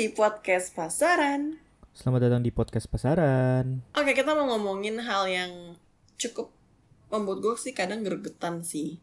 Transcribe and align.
di 0.00 0.08
podcast 0.08 0.72
pasaran. 0.72 1.60
Selamat 1.92 2.24
datang 2.24 2.40
di 2.40 2.48
podcast 2.48 2.88
pasaran. 2.88 3.84
Oke, 3.92 4.16
kita 4.16 4.32
mau 4.32 4.48
ngomongin 4.48 4.96
hal 4.96 5.28
yang 5.28 5.76
cukup 6.16 6.48
membuat 7.12 7.44
gue 7.44 7.54
sih 7.60 7.76
kadang 7.76 8.00
gregetan 8.00 8.64
sih. 8.64 8.96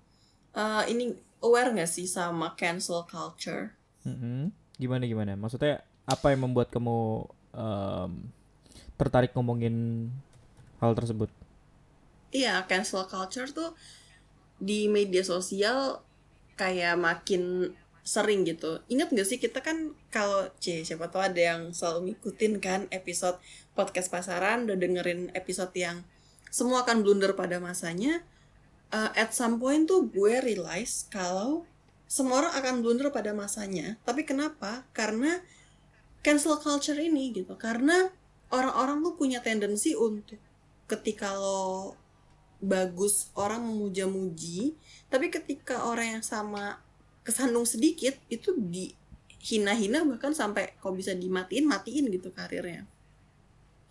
Eh, 0.57 0.83
ini 0.89 1.13
aware 1.45 1.69
gak 1.77 1.85
sih 1.85 2.09
sama 2.09 2.57
cancel 2.57 3.05
culture? 3.05 3.77
Mm-mm. 4.09 4.49
Gimana 4.81 5.05
gimana? 5.05 5.37
Maksudnya 5.37 5.85
apa 6.09 6.33
yang 6.33 6.49
membuat 6.49 6.73
kamu 6.73 7.29
em, 7.53 8.33
tertarik 8.97 9.37
ngomongin 9.37 10.09
hal 10.81 10.97
tersebut? 10.97 11.29
Iya, 12.33 12.65
cancel 12.65 13.05
culture 13.05 13.45
tuh 13.53 13.77
di 14.57 14.89
media 14.89 15.21
sosial 15.21 16.01
kayak 16.57 16.97
makin 16.97 17.69
sering 18.07 18.47
gitu. 18.47 18.79
Ingat 18.87 19.11
gak 19.11 19.27
sih 19.27 19.35
kita 19.35 19.59
kan 19.59 19.91
kalau 20.07 20.47
C 20.63 20.87
siapa 20.87 21.11
tahu 21.11 21.27
ada 21.27 21.35
yang 21.35 21.75
selalu 21.75 22.15
ngikutin 22.15 22.63
kan 22.63 22.81
episode 22.87 23.35
podcast 23.75 24.07
pasaran 24.07 24.63
udah 24.63 24.79
dengerin 24.79 25.27
episode 25.35 25.75
yang 25.75 26.07
semua 26.47 26.87
akan 26.87 27.03
blunder 27.03 27.35
pada 27.35 27.59
masanya. 27.59 28.23
Uh, 28.87 29.11
at 29.19 29.35
some 29.35 29.59
point 29.59 29.83
tuh 29.83 30.07
gue 30.07 30.39
realize 30.39 31.03
kalau 31.11 31.67
semua 32.07 32.47
orang 32.47 32.53
akan 32.55 32.75
blunder 32.79 33.11
pada 33.11 33.35
masanya. 33.35 33.99
Tapi 34.07 34.23
kenapa? 34.23 34.87
Karena 34.95 35.43
cancel 36.23 36.55
culture 36.63 36.95
ini 36.95 37.35
gitu. 37.35 37.59
Karena 37.59 38.07
orang-orang 38.55 39.03
tuh 39.03 39.19
punya 39.19 39.43
tendensi 39.43 39.91
untuk 39.99 40.39
ketika 40.87 41.35
lo 41.35 41.99
bagus 42.57 43.29
orang 43.37 43.61
memuja-muji 43.61 44.73
tapi 45.13 45.29
ketika 45.29 45.85
orang 45.85 46.17
yang 46.17 46.25
sama 46.25 46.81
kesandung 47.27 47.67
sedikit 47.67 48.15
itu 48.31 48.55
dihina-hina 48.55 50.07
bahkan 50.07 50.31
sampai 50.31 50.79
kok 50.79 50.95
bisa 50.95 51.11
dimatiin 51.11 51.67
matiin 51.67 52.07
gitu 52.07 52.31
karirnya. 52.31 52.87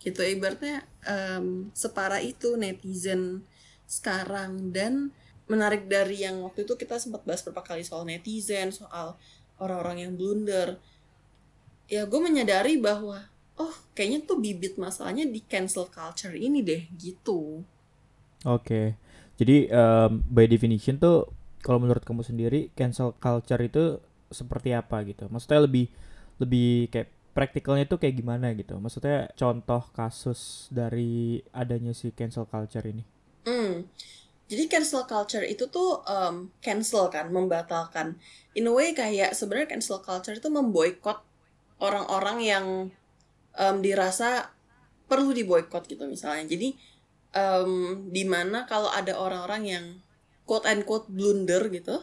Gitu 0.01 0.17
ibaratnya 0.25 0.81
em, 1.05 1.69
separah 1.77 2.17
itu 2.17 2.57
netizen 2.57 3.45
sekarang. 3.85 4.73
Dan 4.73 5.13
menarik 5.45 5.85
dari 5.85 6.25
yang 6.25 6.41
waktu 6.41 6.65
itu 6.65 6.73
kita 6.73 6.97
sempat 6.97 7.21
bahas 7.29 7.45
beberapa 7.45 7.77
kali 7.77 7.85
soal 7.85 8.09
netizen 8.09 8.73
soal 8.73 9.13
orang-orang 9.61 10.09
yang 10.09 10.13
blunder. 10.17 10.81
Ya 11.85 12.09
gue 12.09 12.17
menyadari 12.17 12.81
bahwa 12.81 13.21
oh 13.61 13.75
kayaknya 13.93 14.25
tuh 14.25 14.41
bibit 14.41 14.81
masalahnya 14.81 15.29
di 15.29 15.45
cancel 15.45 15.85
culture 15.93 16.33
ini 16.33 16.65
deh 16.65 16.89
gitu. 16.97 17.61
Oke. 18.49 18.97
Jadi 19.37 19.69
em, 19.69 20.25
by 20.25 20.49
definition 20.49 20.97
tuh 20.97 21.36
kalau 21.61 21.81
menurut 21.81 22.03
kamu 22.05 22.21
sendiri 22.21 22.69
cancel 22.77 23.17
culture 23.17 23.61
itu 23.61 24.01
seperti 24.29 24.75
apa 24.75 25.01
gitu? 25.07 25.27
Maksudnya 25.31 25.63
lebih 25.65 25.87
lebih 26.37 26.91
kayak 26.93 27.09
praktikalnya 27.37 27.85
tuh 27.85 28.01
kayak 28.01 28.17
gimana 28.17 28.53
gitu? 28.57 28.81
Maksudnya 28.81 29.29
contoh 29.37 29.85
kasus 29.93 30.69
dari 30.73 31.41
adanya 31.53 31.93
si 31.93 32.09
cancel 32.13 32.49
culture 32.49 32.85
ini. 32.85 33.05
Hmm. 33.45 33.85
Jadi 34.47 34.63
cancel 34.71 35.03
culture 35.03 35.43
itu 35.43 35.67
tuh 35.67 36.01
em, 36.07 36.49
cancel 36.63 37.11
kan, 37.11 37.27
membatalkan. 37.29 38.15
In 38.55 38.65
a 38.65 38.73
way 38.73 38.95
kayak 38.95 39.35
sebenarnya 39.35 39.75
cancel 39.75 39.99
culture 39.99 40.33
itu 40.33 40.47
memboikot 40.47 41.19
orang-orang 41.83 42.37
yang 42.41 42.65
em, 43.53 43.75
dirasa 43.83 44.49
perlu 45.05 45.35
diboikot 45.35 45.83
gitu 45.85 46.07
misalnya. 46.07 46.47
Jadi 46.47 46.73
em, 47.35 47.71
di 48.07 48.23
mana 48.23 48.63
kalau 48.65 48.87
ada 48.87 49.19
orang-orang 49.19 49.63
yang 49.67 49.85
quote 50.47 50.65
and 50.65 50.87
quote 50.87 51.11
blunder 51.11 51.67
gitu, 51.67 51.99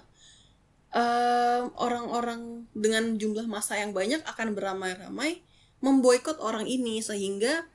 em, 0.95 1.73
orang-orang 1.81 2.69
dengan 2.77 3.17
jumlah 3.17 3.49
massa 3.49 3.81
yang 3.81 3.91
banyak 3.97 4.23
akan 4.23 4.55
beramai-ramai 4.55 5.43
memboikot 5.83 6.39
orang 6.41 6.69
ini 6.69 7.01
sehingga 7.03 7.67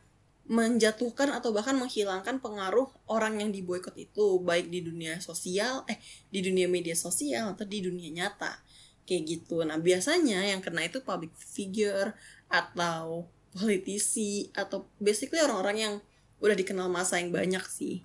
menjatuhkan 0.50 1.30
atau 1.30 1.54
bahkan 1.54 1.78
menghilangkan 1.78 2.42
pengaruh 2.42 2.90
orang 3.06 3.38
yang 3.38 3.54
diboikot 3.54 3.94
itu 3.94 4.42
baik 4.42 4.74
di 4.74 4.82
dunia 4.82 5.22
sosial 5.22 5.86
eh 5.86 6.02
di 6.34 6.42
dunia 6.42 6.66
media 6.66 6.98
sosial 6.98 7.54
atau 7.54 7.70
di 7.70 7.86
dunia 7.86 8.10
nyata. 8.10 8.58
Kayak 9.06 9.24
gitu. 9.30 9.62
Nah 9.62 9.78
biasanya 9.78 10.50
yang 10.50 10.62
kena 10.66 10.90
itu 10.90 11.06
public 11.06 11.34
figure 11.38 12.18
atau 12.50 13.30
politisi 13.54 14.50
atau 14.58 14.90
basically 14.98 15.38
orang-orang 15.38 15.78
yang 15.78 15.94
udah 16.42 16.58
dikenal 16.58 16.90
masa 16.90 17.22
yang 17.22 17.30
banyak 17.30 17.62
sih. 17.70 18.02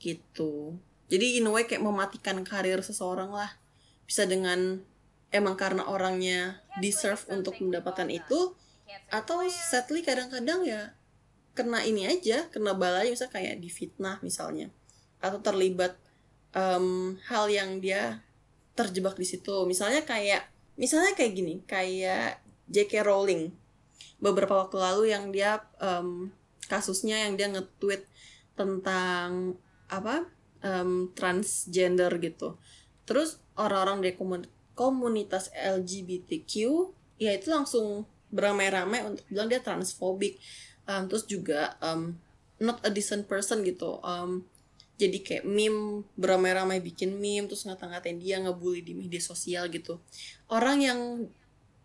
Gitu 0.00 0.80
jadi 1.12 1.36
in 1.36 1.44
a 1.44 1.52
way 1.52 1.68
kayak 1.68 1.84
mematikan 1.84 2.40
karir 2.40 2.80
seseorang 2.80 3.28
lah. 3.28 3.52
Bisa 4.08 4.24
dengan 4.24 4.80
emang 5.28 5.60
karena 5.60 5.84
orangnya 5.84 6.64
deserve 6.80 7.20
untuk 7.28 7.60
mendapatkan 7.60 8.08
itu 8.08 8.56
atau 9.12 9.44
sadly 9.48 10.00
kadang-kadang 10.00 10.64
ya 10.64 10.96
kena 11.52 11.84
ini 11.84 12.08
aja 12.08 12.48
kena 12.48 12.72
balanya 12.72 13.12
misalnya 13.12 13.36
kayak 13.36 13.60
difitnah 13.60 14.16
misalnya. 14.24 14.72
Atau 15.20 15.44
terlibat 15.44 16.00
em, 16.56 17.20
hal 17.28 17.44
yang 17.52 17.84
dia 17.84 18.24
terjebak 18.72 19.20
di 19.20 19.28
situ. 19.28 19.68
Misalnya 19.68 20.08
kayak 20.08 20.48
misalnya 20.80 21.12
kayak 21.12 21.32
gini 21.36 21.60
kayak 21.68 22.40
J.K. 22.72 23.04
Rowling. 23.04 23.52
Beberapa 24.16 24.64
waktu 24.64 24.80
lalu 24.80 25.12
yang 25.12 25.28
dia 25.28 25.60
em, 25.76 26.32
kasusnya 26.72 27.28
yang 27.28 27.36
dia 27.36 27.52
nge-tweet 27.52 28.08
tentang 28.56 29.60
apa 29.92 30.24
em, 30.62 31.10
transgender 31.12 32.10
gitu. 32.22 32.56
Terus 33.04 33.42
orang-orang 33.58 34.00
dari 34.00 34.14
komun- 34.16 34.50
komunitas 34.72 35.52
LGBTQ 35.52 36.52
ya 37.20 37.34
itu 37.36 37.52
langsung 37.52 38.08
beramai-ramai 38.32 39.04
untuk 39.04 39.24
bilang 39.28 39.46
dia 39.52 39.60
transfobik 39.60 40.40
Um, 40.82 41.06
terus 41.06 41.24
juga 41.30 41.78
um, 41.78 42.18
not 42.58 42.82
a 42.82 42.90
decent 42.90 43.30
person 43.30 43.62
gitu. 43.62 44.02
Um, 44.02 44.42
jadi 44.98 45.18
kayak 45.22 45.44
meme 45.46 46.06
beramai-ramai 46.18 46.82
bikin 46.82 47.18
meme 47.18 47.46
terus 47.46 47.66
ngata-ngatain 47.66 48.18
dia 48.18 48.42
ngebully 48.42 48.82
di 48.82 48.94
media 48.94 49.22
sosial 49.22 49.70
gitu. 49.70 50.02
Orang 50.50 50.82
yang 50.82 51.30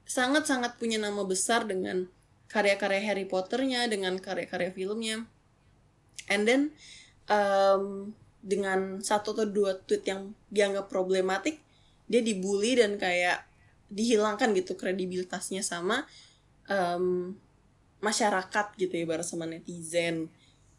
sangat-sangat 0.10 0.82
punya 0.82 0.98
nama 0.98 1.22
besar 1.26 1.70
dengan 1.70 2.10
karya-karya 2.50 3.02
Harry 3.06 3.26
Potternya 3.30 3.86
dengan 3.86 4.18
karya-karya 4.18 4.74
filmnya. 4.74 5.30
And 6.26 6.50
then 6.50 6.62
um, 7.30 8.18
dengan 8.48 9.04
satu 9.04 9.36
atau 9.36 9.44
dua 9.44 9.76
tweet 9.76 10.08
yang 10.08 10.32
dianggap 10.48 10.88
problematik 10.88 11.60
dia 12.08 12.24
dibully 12.24 12.80
dan 12.80 12.96
kayak 12.96 13.44
dihilangkan 13.92 14.56
gitu 14.56 14.80
kredibilitasnya 14.80 15.60
sama 15.60 16.08
um, 16.72 17.36
masyarakat 18.00 18.66
gitu 18.80 18.94
ya 18.96 19.04
ibarat 19.04 19.28
sama 19.28 19.44
netizen 19.44 20.32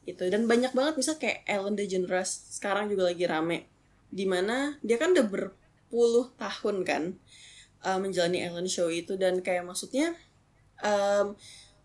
gitu. 0.08 0.24
Dan 0.32 0.48
banyak 0.48 0.72
banget 0.72 0.94
misal 0.96 1.20
kayak 1.20 1.44
Ellen 1.44 1.76
DeGeneres 1.76 2.56
sekarang 2.56 2.88
juga 2.88 3.12
lagi 3.12 3.28
rame 3.28 3.68
di 4.08 4.24
mana 4.24 4.80
dia 4.80 4.96
kan 4.96 5.12
udah 5.12 5.26
berpuluh 5.28 6.32
tahun 6.40 6.76
kan 6.88 7.02
uh, 7.84 7.98
menjalani 8.00 8.44
Ellen 8.44 8.68
Show 8.68 8.88
itu. 8.88 9.20
Dan 9.20 9.44
kayak 9.44 9.68
maksudnya 9.68 10.16
um, 10.80 11.36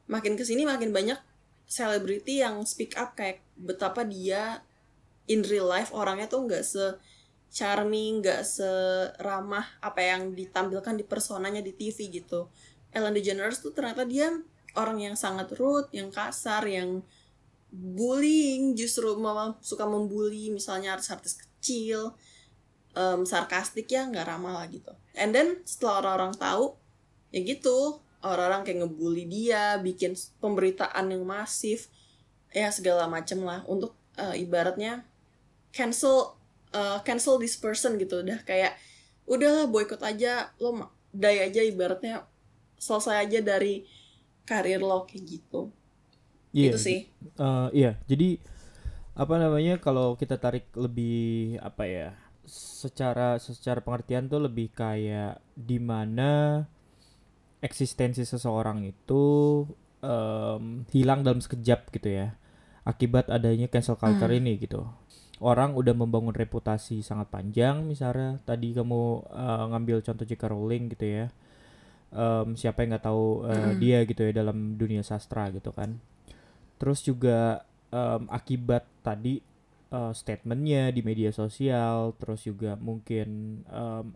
makin 0.07 0.39
ke 0.39 0.43
sini 0.47 0.63
makin 0.63 0.95
banyak 0.95 1.19
selebriti 1.67 2.43
yang 2.43 2.63
speak 2.67 2.95
up 2.95 3.15
kayak 3.15 3.43
betapa 3.59 4.07
dia 4.07 4.63
in 5.29 5.43
real 5.47 5.67
life 5.67 5.91
orangnya 5.95 6.27
tuh 6.27 6.43
nggak 6.45 6.63
se 6.63 6.99
charming 7.53 8.25
nggak 8.25 8.41
seramah 8.41 9.77
apa 9.77 10.01
yang 10.01 10.33
ditampilkan 10.33 10.97
di 10.97 11.05
personanya 11.05 11.61
di 11.61 11.69
TV 11.71 12.09
gitu 12.09 12.49
Ellen 12.93 13.13
DeGeneres 13.17 13.61
tuh 13.61 13.73
ternyata 13.73 14.05
dia 14.05 14.29
orang 14.77 15.01
yang 15.01 15.15
sangat 15.17 15.53
rude, 15.57 15.89
yang 15.93 16.09
kasar, 16.13 16.65
yang 16.65 17.01
bullying, 17.73 18.77
justru 18.77 19.17
malah 19.17 19.57
suka 19.61 19.85
membuli 19.89 20.53
misalnya 20.53 20.93
artis-artis 20.93 21.41
kecil, 21.41 22.13
em, 22.93 23.25
sarkastik 23.25 23.89
ya 23.89 24.05
nggak 24.05 24.29
ramah 24.29 24.61
lah 24.61 24.65
gitu. 24.69 24.93
And 25.17 25.33
then 25.33 25.65
setelah 25.65 26.05
orang-orang 26.05 26.33
tahu, 26.37 26.65
ya 27.33 27.41
gitu 27.41 28.01
orang-orang 28.21 28.61
kayak 28.61 28.77
ngebully 28.85 29.25
dia, 29.25 29.81
bikin 29.81 30.13
pemberitaan 30.37 31.09
yang 31.09 31.25
masif, 31.25 31.89
ya 32.53 32.69
segala 32.69 33.09
macem 33.09 33.41
lah 33.41 33.65
untuk 33.65 33.97
eh, 34.13 34.45
ibaratnya 34.45 35.01
cancel 35.73 36.37
eh, 36.71 36.99
cancel 37.03 37.41
this 37.41 37.57
person 37.57 37.97
gitu, 37.97 38.21
udah 38.21 38.39
kayak 38.45 38.77
udahlah 39.25 39.65
boykot 39.67 39.99
aja, 40.05 40.53
lo 40.61 40.93
die 41.13 41.39
aja 41.41 41.61
ibaratnya 41.65 42.25
selesai 42.77 43.27
aja 43.27 43.39
dari 43.39 43.83
karir 44.43 44.79
lo 44.83 45.03
kayak 45.09 45.23
gitu. 45.25 45.71
Iya. 46.53 46.71
Itu 46.75 46.79
sih. 46.79 46.99
Eh, 47.39 47.67
iya, 47.73 47.97
jadi 48.05 48.37
apa 49.13 49.37
namanya 49.37 49.77
kalau 49.77 50.17
kita 50.17 50.37
tarik 50.37 50.69
lebih 50.77 51.57
apa 51.61 51.83
ya? 51.85 52.09
Secara 52.45 53.39
secara 53.39 53.79
pengertian 53.79 54.27
tuh 54.27 54.43
lebih 54.43 54.73
kayak 54.75 55.39
di 55.55 55.79
mana 55.79 56.65
eksistensi 57.63 58.27
seseorang 58.27 58.83
itu 58.83 59.23
em, 60.03 60.83
hilang 60.91 61.23
dalam 61.23 61.39
sekejap 61.39 61.87
gitu 61.95 62.09
ya. 62.11 62.35
Akibat 62.83 63.31
adanya 63.31 63.71
cancel 63.71 63.95
culture 63.95 64.27
ini 64.35 64.59
gitu. 64.59 64.83
Orang 65.43 65.75
udah 65.75 65.91
membangun 65.91 66.31
reputasi 66.31 67.03
sangat 67.03 67.27
panjang 67.27 67.83
misalnya 67.83 68.39
tadi 68.47 68.71
kamu 68.71 69.27
eh, 69.27 69.65
ngambil 69.75 69.97
contoh 69.99 70.23
J.K. 70.23 70.43
Rowling 70.47 70.83
gitu 70.95 71.05
ya. 71.05 71.27
um, 72.13 72.53
siapa 72.53 72.85
yang 72.85 72.95
nggak 72.95 73.05
tahu 73.09 73.43
uh, 73.43 73.73
dia 73.75 74.05
gitu 74.05 74.21
ya 74.21 74.31
dalam 74.31 74.77
dunia 74.77 75.01
sastra 75.01 75.49
gitu 75.49 75.73
kan 75.73 75.97
terus 76.77 77.01
juga 77.01 77.65
um, 77.89 78.29
akibat 78.29 78.85
tadi 79.01 79.41
uh, 79.93 80.13
statementnya 80.13 80.93
di 80.93 81.01
media 81.01 81.33
sosial 81.33 82.13
terus 82.17 82.45
juga 82.45 82.77
mungkin 82.77 83.61
um, 83.67 84.13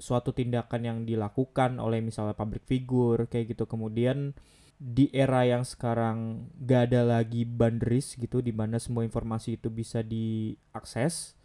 suatu 0.00 0.34
tindakan 0.34 0.82
yang 0.82 0.98
dilakukan 1.06 1.78
oleh 1.78 2.02
misalnya 2.02 2.34
public 2.34 2.66
figure 2.66 3.30
kayak 3.30 3.54
gitu 3.54 3.64
kemudian 3.64 4.34
di 4.74 5.06
era 5.14 5.46
yang 5.46 5.62
sekarang 5.62 6.50
gak 6.58 6.90
ada 6.90 7.06
lagi 7.18 7.46
boundaries 7.46 8.18
gitu 8.18 8.42
di 8.42 8.50
mana 8.50 8.76
semua 8.82 9.06
informasi 9.06 9.56
itu 9.56 9.70
bisa 9.70 10.02
diakses 10.02 11.38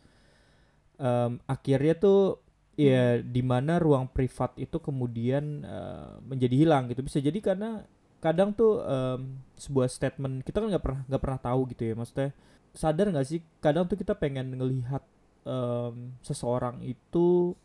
um, 0.98 1.38
akhirnya 1.46 1.96
tuh 1.96 2.42
ya 2.80 3.20
di 3.20 3.44
mana 3.44 3.78
ruang 3.78 4.08
privat 4.10 4.56
itu 4.56 4.80
kemudian 4.80 5.64
uh, 5.68 6.18
menjadi 6.24 6.56
hilang 6.56 6.88
gitu 6.90 7.04
bisa 7.06 7.20
jadi 7.20 7.40
karena 7.44 7.84
kadang 8.20 8.52
tuh 8.52 8.84
um, 8.84 9.40
sebuah 9.56 9.88
statement 9.88 10.44
kita 10.44 10.60
kan 10.60 10.68
nggak 10.72 10.84
pernah 10.84 11.02
nggak 11.08 11.22
pernah 11.24 11.40
tahu 11.40 11.62
gitu 11.72 11.84
ya 11.88 11.94
maksudnya 11.96 12.30
sadar 12.76 13.12
nggak 13.12 13.28
sih 13.28 13.40
kadang 13.64 13.88
tuh 13.88 13.96
kita 14.00 14.16
pengen 14.16 14.56
ngelihat 14.56 15.04
um, 15.48 16.16
seseorang 16.24 16.84
itu 16.84 17.56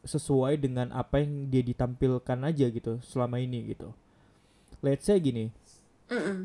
sesuai 0.00 0.56
dengan 0.56 0.92
apa 0.96 1.20
yang 1.20 1.52
dia 1.52 1.60
ditampilkan 1.60 2.38
aja 2.40 2.66
gitu 2.72 3.00
selama 3.04 3.36
ini 3.36 3.72
gitu. 3.72 3.92
Let's 4.80 5.04
say 5.04 5.20
gini, 5.20 5.52
mm 6.08 6.20
-mm. 6.20 6.38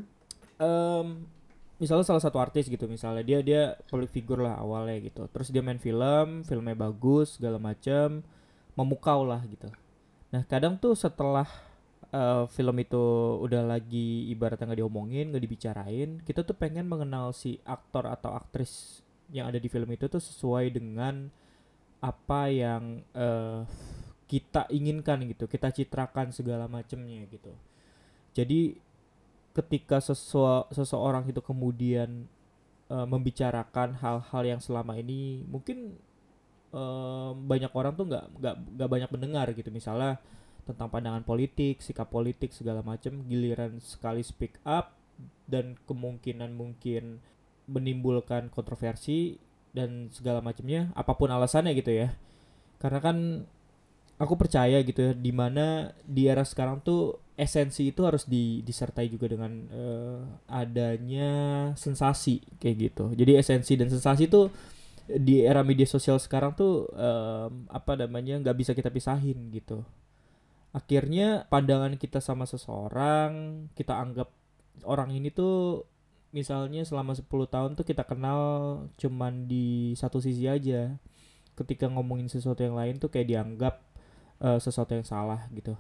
Um, 0.55 1.27
misalnya 1.75 2.07
salah 2.07 2.23
satu 2.23 2.39
artis 2.39 2.71
gitu 2.71 2.87
misalnya 2.87 3.19
dia 3.27 3.43
dia 3.43 3.75
public 3.91 4.15
figure 4.15 4.39
lah 4.39 4.55
awalnya 4.59 4.95
gitu, 5.03 5.27
terus 5.31 5.51
dia 5.51 5.59
main 5.59 5.79
film, 5.79 6.47
filmnya 6.47 6.75
bagus 6.75 7.35
segala 7.35 7.59
macam, 7.59 8.23
memukau 8.79 9.27
lah 9.27 9.43
gitu. 9.47 9.67
Nah 10.31 10.47
kadang 10.47 10.79
tuh 10.79 10.95
setelah 10.95 11.47
uh, 12.15 12.47
film 12.47 12.75
itu 12.79 13.03
udah 13.43 13.67
lagi 13.67 14.31
ibaratnya 14.31 14.71
nggak 14.71 14.79
diomongin, 14.79 15.35
nggak 15.35 15.43
dibicarain, 15.43 16.09
kita 16.23 16.47
tuh 16.47 16.55
pengen 16.55 16.87
mengenal 16.87 17.35
si 17.35 17.59
aktor 17.67 18.07
atau 18.07 18.31
aktris 18.31 19.03
yang 19.33 19.51
ada 19.51 19.57
di 19.57 19.67
film 19.67 19.89
itu 19.91 20.05
tuh 20.05 20.21
sesuai 20.21 20.71
dengan 20.71 21.27
apa 22.03 22.41
yang 22.53 23.01
uh, 23.17 23.65
kita 24.29 24.69
inginkan 24.73 25.25
gitu 25.25 25.49
kita 25.49 25.73
citrakan 25.73 26.29
segala 26.29 26.69
macamnya 26.69 27.25
gitu 27.29 27.49
jadi 28.35 28.75
ketika 29.55 30.03
sesua, 30.03 30.67
seseorang 30.75 31.23
itu 31.31 31.39
kemudian 31.39 32.27
uh, 32.91 33.07
membicarakan 33.07 33.95
hal-hal 33.95 34.43
yang 34.43 34.59
selama 34.59 34.99
ini 34.99 35.47
mungkin 35.47 35.95
uh, 36.75 37.31
banyak 37.31 37.71
orang 37.71 37.95
tuh 37.95 38.11
nggak 38.11 38.25
nggak 38.35 38.55
nggak 38.75 38.89
banyak 38.91 39.09
mendengar 39.15 39.47
gitu. 39.55 39.71
Misalnya 39.71 40.19
tentang 40.67 40.91
pandangan 40.91 41.23
politik 41.23 41.79
sikap 41.79 42.11
politik 42.11 42.51
segala 42.51 42.83
macam 42.83 43.23
giliran 43.31 43.79
sekali 43.79 44.19
speak 44.19 44.59
up 44.67 44.91
dan 45.47 45.79
kemungkinan 45.87 46.51
mungkin 46.51 47.23
menimbulkan 47.71 48.51
kontroversi 48.51 49.39
dan 49.71 50.11
segala 50.11 50.43
macamnya 50.43 50.91
apa 50.91 51.15
pun 51.15 51.31
alasannya 51.31 51.71
gitu 51.79 51.95
ya. 51.95 52.11
Karena 52.83 52.99
kan 52.99 53.17
aku 54.19 54.35
percaya 54.35 54.83
gitu 54.83 54.99
ya 54.99 55.11
di 55.15 55.31
mana 55.31 55.95
di 56.03 56.27
era 56.27 56.43
sekarang 56.43 56.83
tuh 56.83 57.23
esensi 57.35 57.91
itu 57.91 58.01
harus 58.07 58.23
di, 58.23 58.63
disertai 58.63 59.11
juga 59.11 59.27
dengan 59.27 59.51
uh, 59.67 60.19
adanya 60.47 61.29
sensasi 61.75 62.39
kayak 62.59 62.75
gitu. 62.91 63.05
Jadi 63.11 63.35
esensi 63.35 63.75
dan 63.75 63.91
sensasi 63.91 64.31
tuh 64.31 64.47
di 65.05 65.43
era 65.43 65.61
media 65.61 65.85
sosial 65.85 66.17
sekarang 66.17 66.57
tuh 66.57 66.89
um, 66.95 67.69
apa 67.69 67.93
namanya 67.93 68.39
nggak 68.41 68.57
bisa 68.57 68.71
kita 68.71 68.87
pisahin 68.87 69.51
gitu. 69.51 69.83
Akhirnya 70.71 71.47
pandangan 71.51 71.99
kita 71.99 72.23
sama 72.23 72.47
seseorang 72.47 73.67
kita 73.75 73.99
anggap 73.99 74.31
orang 74.87 75.11
ini 75.11 75.27
tuh 75.31 75.83
misalnya 76.35 76.83
selama 76.83 77.15
10 77.15 77.27
tahun 77.47 77.71
tuh 77.79 77.85
kita 77.87 78.03
kenal 78.07 78.41
cuman 78.95 79.47
di 79.51 79.91
satu 79.99 80.23
sisi 80.23 80.47
aja. 80.47 80.95
Ketika 81.55 81.87
ngomongin 81.87 82.27
sesuatu 82.27 82.63
yang 82.63 82.75
lain 82.75 82.99
tuh 82.99 83.07
kayak 83.11 83.27
dianggap 83.27 83.79
uh, 84.43 84.59
sesuatu 84.59 84.95
yang 84.95 85.07
salah 85.07 85.47
gitu 85.51 85.75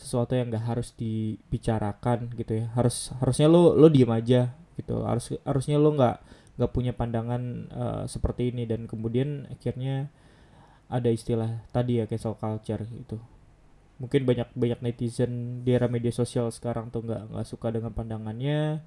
sesuatu 0.00 0.32
yang 0.32 0.48
gak 0.48 0.64
harus 0.64 0.96
dibicarakan 0.96 2.32
gitu 2.34 2.64
ya. 2.64 2.66
Harus 2.72 3.12
harusnya 3.20 3.46
lo 3.52 3.76
lo 3.76 3.92
diem 3.92 4.08
aja 4.08 4.56
gitu. 4.80 5.04
Harus 5.04 5.36
harusnya 5.44 5.76
lo 5.76 5.92
nggak 5.92 6.16
nggak 6.56 6.72
punya 6.72 6.92
pandangan 6.96 7.42
uh, 7.68 8.04
seperti 8.08 8.48
ini. 8.50 8.64
Dan 8.64 8.88
kemudian 8.88 9.44
akhirnya 9.52 10.08
ada 10.88 11.12
istilah 11.12 11.60
tadi 11.70 12.00
ya 12.00 12.08
cancel 12.08 12.34
culture 12.40 12.80
gitu. 12.88 13.20
Mungkin 14.00 14.24
banyak 14.24 14.48
banyak 14.56 14.80
netizen 14.80 15.60
di 15.60 15.76
era 15.76 15.86
media 15.86 16.10
sosial 16.10 16.48
sekarang 16.48 16.88
tuh 16.88 17.04
nggak 17.04 17.36
nggak 17.36 17.46
suka 17.46 17.68
dengan 17.68 17.92
pandangannya 17.92 18.80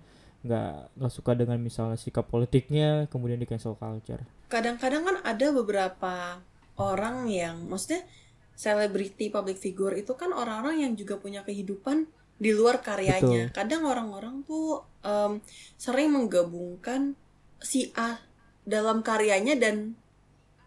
nggak 0.44 1.00
nggak 1.00 1.14
suka 1.14 1.32
dengan 1.40 1.56
misalnya 1.64 1.96
sikap 1.96 2.28
politiknya 2.28 3.08
kemudian 3.08 3.40
di 3.40 3.48
cancel 3.48 3.80
culture. 3.80 4.26
Kadang-kadang 4.52 5.08
kan 5.08 5.18
ada 5.24 5.48
beberapa 5.56 6.44
orang 6.76 7.30
yang 7.32 7.64
maksudnya 7.70 8.04
selebriti 8.54 9.34
public 9.34 9.58
figure 9.58 9.94
itu 9.98 10.14
kan 10.14 10.32
orang-orang 10.32 10.86
yang 10.86 10.94
juga 10.94 11.18
punya 11.18 11.42
kehidupan 11.42 12.06
di 12.38 12.52
luar 12.52 12.82
karyanya 12.82 13.50
Betul. 13.50 13.56
kadang 13.56 13.84
orang-orang 13.86 14.42
tuh 14.44 14.84
um, 15.06 15.40
sering 15.78 16.12
menggabungkan 16.12 17.18
si 17.62 17.94
A 17.96 18.20
dalam 18.68 19.06
karyanya 19.06 19.56
dan 19.56 19.96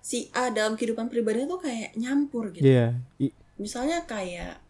si 0.01 0.31
A 0.33 0.55
dalam 0.55 0.79
kehidupan 0.79 1.11
pribadinya 1.11 1.59
tuh 1.59 1.63
kayak 1.67 1.99
nyampur 1.99 2.55
gitu 2.55 2.65
yeah. 2.65 2.95
misalnya 3.59 4.07
kayak 4.07 4.63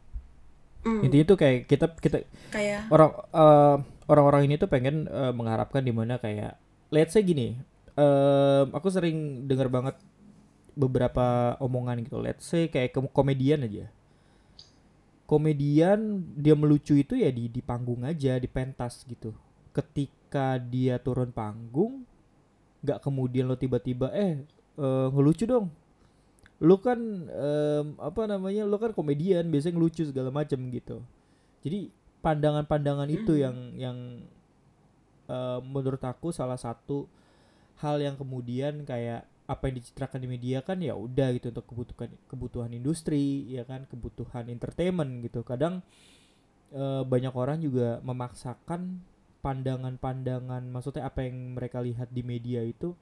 mm, 0.83 1.05
intinya 1.05 1.25
tuh 1.29 1.39
kayak 1.39 1.59
kita 1.69 1.87
kita 2.01 2.19
kayak 2.49 2.89
orang 2.89 3.13
uh, 3.37 3.77
orang-orang 4.09 4.49
ini 4.49 4.55
tuh 4.57 4.71
pengen 4.71 5.07
uh, 5.11 5.31
mengharapkan 5.37 5.85
di 5.85 5.93
mana 5.93 6.17
kayak 6.17 6.57
let's 6.89 7.13
say 7.13 7.23
gini 7.23 7.59
uh, 7.99 8.65
aku 8.71 8.89
sering 8.89 9.45
dengar 9.45 9.69
banget 9.69 9.99
beberapa 10.77 11.57
omongan 11.59 12.05
gitu. 12.05 12.21
Let's 12.21 12.45
say 12.45 12.69
kayak 12.69 12.93
ke 12.93 13.01
komedian 13.11 13.65
aja. 13.65 13.89
Komedian 15.27 16.23
dia 16.39 16.55
melucu 16.55 16.95
itu 16.95 17.19
ya 17.19 17.33
di 17.33 17.51
di 17.51 17.65
panggung 17.65 18.05
aja 18.05 18.37
di 18.37 18.47
pentas 18.47 19.03
gitu. 19.09 19.35
Ketika 19.73 20.61
dia 20.61 21.01
turun 21.01 21.33
panggung 21.33 22.05
nggak 22.85 23.03
kemudian 23.03 23.51
lo 23.51 23.59
tiba-tiba 23.59 24.13
eh 24.15 24.45
uh, 24.79 25.09
ngelucu 25.11 25.49
dong. 25.49 25.73
Lo 26.63 26.79
kan 26.79 27.01
um, 27.27 27.87
apa 27.99 28.29
namanya 28.29 28.69
lo 28.69 28.77
kan 28.79 28.93
komedian 28.95 29.49
biasanya 29.51 29.81
ngelucu 29.81 30.07
segala 30.07 30.31
macam 30.31 30.61
gitu. 30.71 31.03
Jadi 31.67 31.91
pandangan-pandangan 32.23 33.09
itu 33.11 33.35
hmm. 33.35 33.43
yang 33.43 33.57
yang 33.75 33.99
uh, 35.27 35.59
menurut 35.65 36.01
aku 36.05 36.31
salah 36.31 36.61
satu 36.61 37.11
hal 37.83 38.01
yang 38.01 38.15
kemudian 38.17 38.87
kayak 38.87 39.27
apa 39.47 39.71
yang 39.71 39.79
dicitrakan 39.79 40.19
di 40.19 40.29
media 40.29 40.59
kan 40.61 40.83
ya 40.83 40.99
udah 40.99 41.31
gitu 41.39 41.55
untuk 41.55 41.67
kebutuhan 41.71 42.11
kebutuhan 42.27 42.71
industri 42.75 43.47
ya 43.47 43.63
kan 43.63 43.87
kebutuhan 43.87 44.51
entertainment 44.51 45.23
gitu. 45.23 45.47
Kadang 45.47 45.87
uh, 46.75 47.07
banyak 47.07 47.35
orang 47.35 47.63
juga 47.63 48.03
memaksakan 48.03 49.01
pandangan-pandangan 49.41 50.67
maksudnya 50.67 51.07
apa 51.07 51.23
yang 51.23 51.55
mereka 51.55 51.79
lihat 51.79 52.11
di 52.11 52.27
media 52.27 52.67
itu 52.67 52.99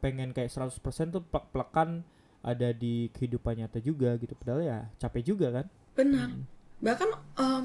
pengen 0.00 0.32
kayak 0.32 0.48
100% 0.48 0.80
tuh 1.12 1.22
plek-plekan 1.22 2.02
ada 2.42 2.74
di 2.74 3.12
kehidupan 3.14 3.60
nyata 3.60 3.78
juga 3.78 4.16
gitu. 4.18 4.34
Padahal 4.34 4.62
ya 4.64 4.78
capek 4.98 5.22
juga 5.22 5.62
kan. 5.62 5.66
Benar. 5.94 6.28
Hmm. 6.32 6.44
Bahkan 6.82 7.08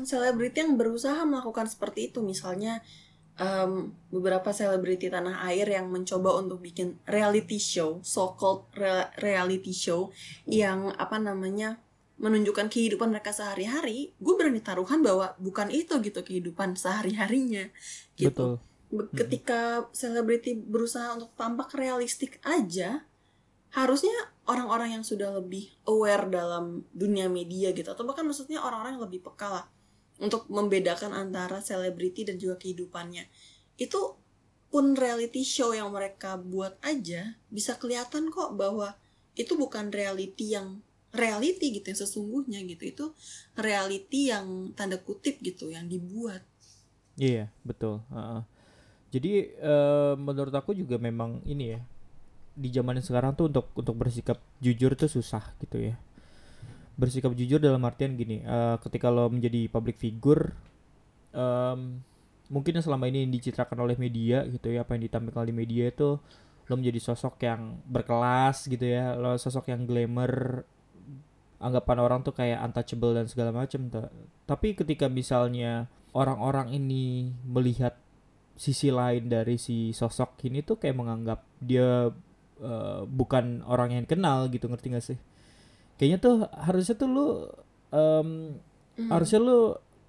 selebriti 0.05 0.61
um, 0.61 0.63
yang 0.67 0.71
berusaha 0.77 1.17
melakukan 1.25 1.65
seperti 1.65 2.13
itu 2.13 2.21
misalnya 2.21 2.85
um, 3.37 3.93
beberapa 4.09 4.49
selebriti 4.53 5.09
tanah 5.09 5.45
air 5.49 5.69
yang 5.69 5.89
mencoba 5.89 6.37
untuk 6.37 6.61
bikin 6.61 6.97
reality 7.09 7.61
show 7.61 8.01
so 8.01 8.33
called 8.37 8.69
re 8.73 9.09
reality 9.21 9.73
show 9.73 10.09
yang 10.49 10.93
apa 10.97 11.17
namanya 11.21 11.77
menunjukkan 12.17 12.73
kehidupan 12.73 13.13
mereka 13.13 13.29
sehari-hari 13.29 14.17
gue 14.17 14.33
berani 14.33 14.61
taruhan 14.61 15.05
bahwa 15.05 15.37
bukan 15.37 15.69
itu 15.69 16.01
gitu 16.01 16.25
kehidupan 16.25 16.73
sehari-harinya. 16.73 17.69
Gitu. 18.17 18.57
Betul. 18.87 19.19
ketika 19.19 19.91
selebriti 19.91 20.55
berusaha 20.55 21.11
untuk 21.11 21.35
tampak 21.35 21.75
realistik 21.75 22.39
aja 22.47 23.03
harusnya 23.75 24.15
orang-orang 24.47 24.95
yang 24.95 25.03
sudah 25.03 25.27
lebih 25.43 25.67
aware 25.83 26.31
dalam 26.31 26.87
dunia 26.95 27.27
media 27.27 27.75
gitu 27.75 27.91
atau 27.91 28.07
bahkan 28.07 28.23
maksudnya 28.23 28.63
orang-orang 28.63 28.95
yang 28.95 29.03
lebih 29.03 29.27
peka 29.27 29.47
lah 29.51 29.65
untuk 30.17 30.49
membedakan 30.49 31.13
antara 31.13 31.61
selebriti 31.61 32.25
dan 32.25 32.41
juga 32.41 32.57
kehidupannya. 32.57 33.29
Itu 33.77 34.17
pun 34.67 34.97
reality 34.97 35.45
show 35.47 35.71
yang 35.71 35.93
mereka 35.93 36.35
buat 36.35 36.75
aja 36.83 37.37
bisa 37.47 37.79
kelihatan 37.79 38.33
kok 38.33 38.57
bahwa 38.57 38.97
itu 39.37 39.53
bukan 39.55 39.93
reality 39.93 40.57
yang 40.57 40.81
reality 41.13 41.79
gitu 41.79 41.93
yang 41.93 41.99
sesungguhnya 42.01 42.59
gitu. 42.65 42.83
Itu 42.83 43.05
reality 43.55 44.33
yang 44.33 44.73
tanda 44.73 44.97
kutip 44.97 45.39
gitu 45.39 45.69
yang 45.69 45.85
dibuat. 45.85 46.41
Iya 47.17 47.49
betul. 47.65 48.01
Uh 48.09 48.17
-uh. 48.17 48.41
jadi 49.07 49.55
uh, 49.63 50.13
menurut 50.19 50.51
aku 50.51 50.75
juga 50.75 50.99
memang 50.99 51.39
ini 51.47 51.77
ya 51.77 51.81
di 52.57 52.73
zaman 52.73 52.97
sekarang 53.05 53.37
tuh 53.37 53.53
untuk 53.53 53.69
untuk 53.77 53.95
bersikap 53.95 54.41
jujur 54.57 54.97
tuh 54.97 55.05
susah 55.05 55.53
gitu 55.61 55.93
ya 55.93 55.95
bersikap 56.97 57.31
jujur 57.37 57.61
dalam 57.61 57.85
artian 57.85 58.17
gini 58.17 58.41
uh, 58.41 58.81
ketika 58.81 59.13
lo 59.13 59.29
menjadi 59.29 59.69
public 59.69 60.01
figure 60.01 60.57
um, 61.31 62.01
mungkin 62.49 62.81
selama 62.81 63.05
ini 63.05 63.29
dicitrakan 63.29 63.85
oleh 63.85 63.95
media 64.01 64.41
gitu 64.49 64.73
ya 64.73 64.81
apa 64.81 64.97
yang 64.97 65.05
ditampilkan 65.05 65.45
di 65.45 65.55
media 65.55 65.93
itu 65.93 66.17
lo 66.67 66.73
menjadi 66.73 66.99
sosok 66.99 67.37
yang 67.45 67.79
berkelas 67.85 68.65
gitu 68.65 68.83
ya 68.83 69.13
lo 69.13 69.37
sosok 69.37 69.69
yang 69.69 69.85
glamour 69.85 70.65
anggapan 71.61 71.97
orang 72.01 72.19
tuh 72.25 72.33
kayak 72.33 72.65
untouchable 72.65 73.13
dan 73.13 73.29
segala 73.29 73.53
macam 73.53 73.89
tapi 74.49 74.73
ketika 74.73 75.05
misalnya 75.05 75.85
orang-orang 76.17 76.73
ini 76.73 77.29
melihat 77.45 77.93
sisi 78.57 78.89
lain 78.89 79.29
dari 79.29 79.61
si 79.61 79.93
sosok 79.93 80.41
ini 80.49 80.65
tuh 80.65 80.81
kayak 80.81 80.97
menganggap 80.97 81.45
dia 81.61 82.09
uh, 82.61 83.01
bukan 83.05 83.61
orang 83.69 84.01
yang 84.01 84.05
kenal 84.09 84.49
gitu 84.49 84.65
ngerti 84.65 84.87
gak 84.89 85.05
sih 85.05 85.19
kayaknya 85.97 86.19
tuh 86.21 86.35
harusnya 86.53 86.95
tuh 86.95 87.09
lu 87.09 87.27
um, 87.91 88.55
mm. 88.97 89.09
harusnya 89.09 89.39
lu 89.41 89.59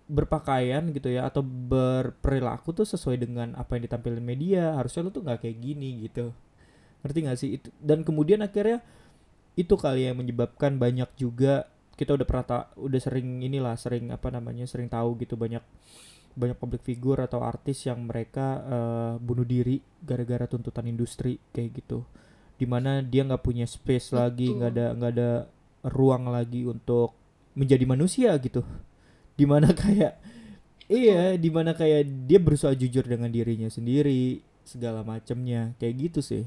berpakaian 0.09 0.89
gitu 0.97 1.13
ya 1.13 1.29
atau 1.29 1.45
berperilaku 1.45 2.73
tuh 2.73 2.89
sesuai 2.89 3.21
dengan 3.21 3.53
apa 3.61 3.77
yang 3.77 3.85
ditampilkan 3.85 4.25
media 4.25 4.73
harusnya 4.77 5.05
lu 5.05 5.13
tuh 5.13 5.21
nggak 5.21 5.45
kayak 5.45 5.59
gini 5.61 6.09
gitu 6.09 6.33
ngerti 7.05 7.19
gak 7.29 7.39
sih 7.39 7.51
itu 7.61 7.69
dan 7.79 8.03
kemudian 8.03 8.41
akhirnya 8.41 8.83
itu 9.55 9.75
kali 9.77 10.09
yang 10.09 10.17
menyebabkan 10.17 10.81
banyak 10.81 11.07
juga 11.21 11.69
kita 11.99 12.15
udah 12.15 12.27
pernah 12.27 12.71
udah 12.79 13.01
sering 13.03 13.43
inilah 13.43 13.75
sering 13.75 14.15
apa 14.15 14.31
namanya 14.31 14.65
sering 14.71 14.87
tahu 14.87 15.19
gitu 15.19 15.35
banyak 15.35 15.63
banyak 16.39 16.55
public 16.55 16.87
figure 16.87 17.19
atau 17.19 17.43
artis 17.43 17.83
yang 17.83 18.07
mereka 18.07 18.63
uh, 18.63 19.13
bunuh 19.19 19.43
diri 19.43 19.83
gara-gara 19.99 20.47
tuntutan 20.47 20.87
industri 20.87 21.43
kayak 21.51 21.83
gitu 21.83 22.07
di 22.55 22.67
mana 22.67 23.03
dia 23.03 23.27
nggak 23.27 23.43
punya 23.43 23.67
space 23.67 24.15
Betul. 24.15 24.19
lagi 24.23 24.49
nggak 24.55 24.71
ada 24.71 24.87
nggak 24.95 25.13
ada 25.19 25.31
ruang 25.87 26.31
lagi 26.31 26.67
untuk 26.67 27.15
menjadi 27.59 27.85
manusia 27.87 28.31
gitu. 28.39 28.63
Di 29.35 29.47
mana 29.47 29.71
kayak 29.75 30.19
iya 30.89 31.37
di 31.37 31.51
mana 31.53 31.77
kayak 31.77 32.27
dia 32.27 32.41
berusaha 32.41 32.73
jujur 32.73 33.05
dengan 33.05 33.29
dirinya 33.29 33.69
sendiri 33.69 34.41
segala 34.65 35.03
macamnya 35.03 35.75
kayak 35.81 35.95
gitu 36.11 36.21
sih. 36.23 36.45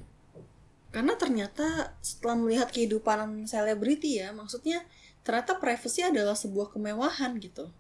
Karena 0.91 1.15
ternyata 1.15 1.95
setelah 2.03 2.35
melihat 2.35 2.67
kehidupan 2.67 3.47
selebriti 3.47 4.19
ya 4.19 4.35
maksudnya 4.35 4.83
ternyata 5.23 5.55
privacy 5.55 6.03
adalah 6.03 6.35
sebuah 6.35 6.75
kemewahan 6.75 7.39
gitu. 7.39 7.71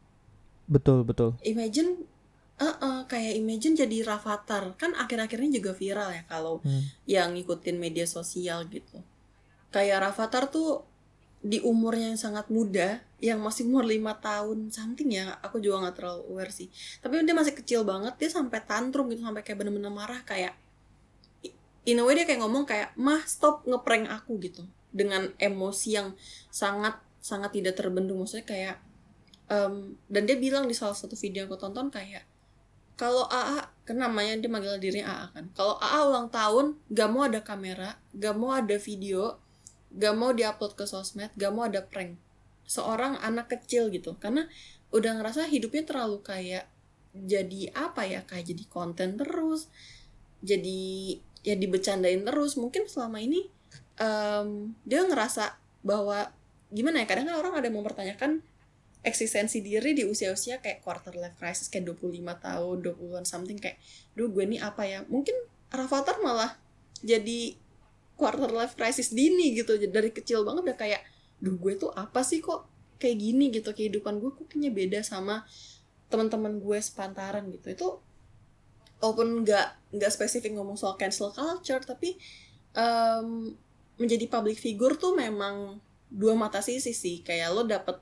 Betul 0.71 1.03
betul. 1.03 1.35
Imagine 1.43 2.07
uh 2.61 2.71
-uh, 2.79 2.99
kayak 3.09 3.35
imagine 3.35 3.75
jadi 3.75 4.07
Rafathar. 4.07 4.77
Kan 4.79 4.95
akhir-akhirnya 4.95 5.59
juga 5.59 5.75
viral 5.75 6.09
ya 6.15 6.23
kalau 6.29 6.63
hmm. 6.63 7.03
yang 7.09 7.35
ngikutin 7.35 7.75
media 7.75 8.07
sosial 8.07 8.63
gitu. 8.71 9.03
Kayak 9.73 10.07
Rafathar 10.07 10.47
tuh 10.47 10.87
di 11.41 11.57
umurnya 11.65 12.13
yang 12.13 12.21
sangat 12.21 12.53
muda 12.53 13.01
yang 13.17 13.41
masih 13.41 13.65
umur 13.65 13.81
lima 13.81 14.13
tahun 14.21 14.69
something 14.69 15.09
ya 15.09 15.41
aku 15.41 15.57
juga 15.57 15.89
nggak 15.89 15.95
terlalu 15.97 16.21
aware 16.29 16.53
sih. 16.53 16.69
Tapi 17.01 17.21
dia 17.25 17.33
masih 17.33 17.57
kecil 17.57 17.81
banget 17.81 18.13
dia 18.21 18.29
sampai 18.29 18.61
tantrum 18.61 19.09
gitu 19.09 19.25
sampai 19.25 19.41
kayak 19.41 19.57
bener-bener 19.57 19.89
marah 19.89 20.21
kayak 20.21 20.53
in 21.89 21.97
a 21.97 22.03
way 22.05 22.13
dia 22.13 22.29
kayak 22.29 22.45
ngomong 22.45 22.69
kayak 22.69 22.93
mah 22.93 23.25
stop 23.25 23.65
ngeprank 23.65 24.05
aku 24.09 24.37
gitu. 24.37 24.69
Dengan 24.93 25.33
emosi 25.41 25.89
yang 25.97 26.13
sangat 26.53 27.01
sangat 27.17 27.57
tidak 27.57 27.73
terbendung. 27.73 28.21
Maksudnya 28.21 28.45
kayak 28.45 28.75
um, 29.49 29.97
dan 30.13 30.29
dia 30.29 30.37
bilang 30.37 30.69
di 30.69 30.77
salah 30.77 30.93
satu 30.93 31.17
video 31.17 31.45
yang 31.45 31.49
aku 31.49 31.57
tonton 31.57 31.89
kayak 31.89 32.25
kalau 32.93 33.25
AA 33.33 33.65
kan 33.81 33.97
dia 34.37 34.49
manggil 34.49 34.77
dirinya 34.77 35.09
AA 35.09 35.27
kan. 35.33 35.45
Kalau 35.57 35.81
AA 35.81 35.99
ulang 36.05 36.29
tahun 36.29 36.77
gak 36.93 37.09
mau 37.09 37.25
ada 37.25 37.41
kamera 37.41 37.97
gak 38.13 38.35
mau 38.37 38.53
ada 38.53 38.77
video 38.77 39.41
gak 39.95 40.15
mau 40.15 40.31
diupload 40.31 40.73
ke 40.77 40.85
sosmed 40.87 41.31
gak 41.35 41.51
mau 41.51 41.67
ada 41.67 41.83
prank. 41.83 42.15
Seorang 42.67 43.19
anak 43.19 43.51
kecil 43.51 43.91
gitu. 43.91 44.15
Karena 44.17 44.47
udah 44.91 45.19
ngerasa 45.19 45.47
hidupnya 45.47 45.83
terlalu 45.87 46.23
kayak 46.23 46.67
jadi 47.11 47.75
apa 47.75 48.07
ya 48.07 48.23
kayak 48.23 48.55
jadi 48.55 48.63
konten 48.71 49.19
terus 49.19 49.67
jadi 50.39 51.19
ya 51.43 51.55
dibecandain 51.59 52.23
terus. 52.23 52.55
Mungkin 52.55 52.87
selama 52.87 53.19
ini 53.19 53.47
um, 53.99 54.71
dia 54.87 55.03
ngerasa 55.03 55.57
bahwa 55.81 56.31
gimana 56.71 57.03
ya 57.03 57.07
kadang 57.09 57.27
kan 57.27 57.35
orang 57.35 57.53
ada 57.59 57.67
yang 57.67 57.83
mempertanyakan 57.83 58.39
eksistensi 59.01 59.65
diri 59.65 59.97
di 59.97 60.05
usia-usia 60.05 60.61
kayak 60.61 60.85
quarter 60.85 61.17
life 61.17 61.33
crisis 61.41 61.67
kayak 61.67 61.89
25 61.97 62.21
tahun 62.21 62.75
20-an 62.85 63.25
something 63.25 63.57
kayak 63.57 63.81
duh 64.13 64.29
gue 64.29 64.45
ini 64.45 64.61
apa 64.61 64.85
ya? 64.85 65.01
Mungkin 65.09 65.33
Rafathar 65.71 66.19
malah 66.21 66.59
jadi 67.01 67.55
quarter 68.21 68.53
life 68.53 68.77
crisis 68.77 69.09
dini 69.09 69.57
gitu. 69.57 69.81
Dari 69.89 70.13
kecil 70.13 70.45
banget 70.45 70.69
udah 70.69 70.77
kayak 70.77 71.01
duh 71.41 71.57
gue 71.57 71.73
tuh 71.73 71.89
apa 71.97 72.21
sih 72.21 72.37
kok 72.37 72.69
kayak 73.01 73.17
gini 73.17 73.49
gitu? 73.49 73.73
Kehidupan 73.73 74.21
gue 74.21 74.29
kok 74.29 74.45
kayaknya 74.45 74.69
beda 74.69 74.99
sama 75.01 75.41
teman-teman 76.13 76.61
gue 76.61 76.77
sepantaran 76.77 77.49
gitu. 77.49 77.73
Itu 77.73 77.87
walaupun 79.01 79.41
nggak 79.41 79.97
nggak 79.97 80.11
spesifik 80.13 80.53
ngomong 80.53 80.77
soal 80.77 80.93
cancel 80.93 81.33
culture 81.33 81.81
tapi 81.81 82.21
um, 82.77 83.49
menjadi 83.97 84.29
public 84.29 84.61
figure 84.61 84.93
tuh 84.93 85.17
memang 85.17 85.81
dua 86.13 86.37
mata 86.37 86.61
sisi 86.61 86.93
sih. 86.93 87.25
Kayak 87.25 87.57
lo 87.57 87.65
dapet 87.65 87.97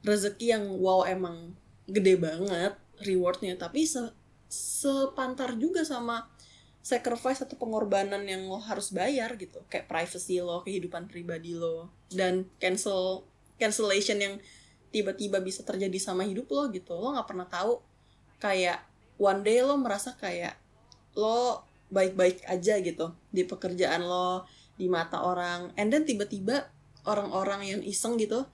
rezeki 0.00 0.46
yang 0.56 0.64
wow 0.80 1.04
emang 1.04 1.52
gede 1.84 2.16
banget 2.16 2.72
rewardnya. 3.04 3.60
Tapi 3.60 3.84
se 3.84 4.00
sepantar 4.48 5.60
juga 5.60 5.84
sama 5.84 6.24
sacrifice 6.88 7.44
atau 7.44 7.60
pengorbanan 7.60 8.24
yang 8.24 8.48
lo 8.48 8.56
harus 8.56 8.96
bayar 8.96 9.36
gitu. 9.36 9.60
Kayak 9.68 9.92
privacy 9.92 10.40
lo 10.40 10.64
kehidupan 10.64 11.04
pribadi 11.04 11.52
lo 11.52 11.92
dan 12.08 12.48
cancel 12.56 13.28
cancellation 13.60 14.16
yang 14.16 14.34
tiba-tiba 14.88 15.44
bisa 15.44 15.60
terjadi 15.68 16.00
sama 16.00 16.24
hidup 16.24 16.48
lo 16.48 16.72
gitu. 16.72 16.96
Lo 16.96 17.12
nggak 17.12 17.28
pernah 17.28 17.44
tahu 17.44 17.84
kayak 18.40 18.80
one 19.20 19.44
day 19.44 19.60
lo 19.60 19.76
merasa 19.76 20.16
kayak 20.16 20.56
lo 21.12 21.60
baik-baik 21.92 22.48
aja 22.48 22.80
gitu 22.80 23.12
di 23.28 23.44
pekerjaan 23.44 24.08
lo 24.08 24.48
di 24.80 24.88
mata 24.88 25.20
orang. 25.20 25.76
And 25.76 25.92
then 25.92 26.08
tiba-tiba 26.08 26.72
orang-orang 27.04 27.68
yang 27.68 27.80
iseng 27.84 28.16
gitu 28.16 28.48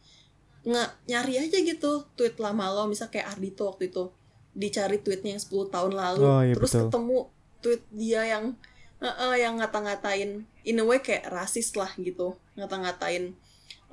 nggak 0.66 0.90
nyari 1.06 1.38
aja 1.38 1.58
gitu 1.62 2.10
tweet 2.18 2.34
lama 2.42 2.66
lo. 2.74 2.90
Misal 2.90 3.14
kayak 3.14 3.38
Ardito 3.38 3.70
waktu 3.70 3.94
itu 3.94 4.10
dicari 4.54 4.98
tweetnya 4.98 5.38
yang 5.38 5.42
10 5.42 5.74
tahun 5.74 5.92
lalu 5.98 6.22
oh, 6.22 6.42
iya, 6.46 6.54
terus 6.54 6.70
betul. 6.70 6.82
ketemu 6.86 7.18
tweet 7.64 7.80
dia 7.88 8.28
yang 8.28 8.52
uh, 9.00 9.08
uh, 9.08 9.34
yang 9.34 9.56
ngata-ngatain. 9.56 10.44
In 10.68 10.80
a 10.80 10.84
way 10.84 11.00
kayak 11.00 11.32
rasis 11.32 11.72
lah 11.72 11.88
gitu 11.96 12.36
ngata-ngatain 12.60 13.32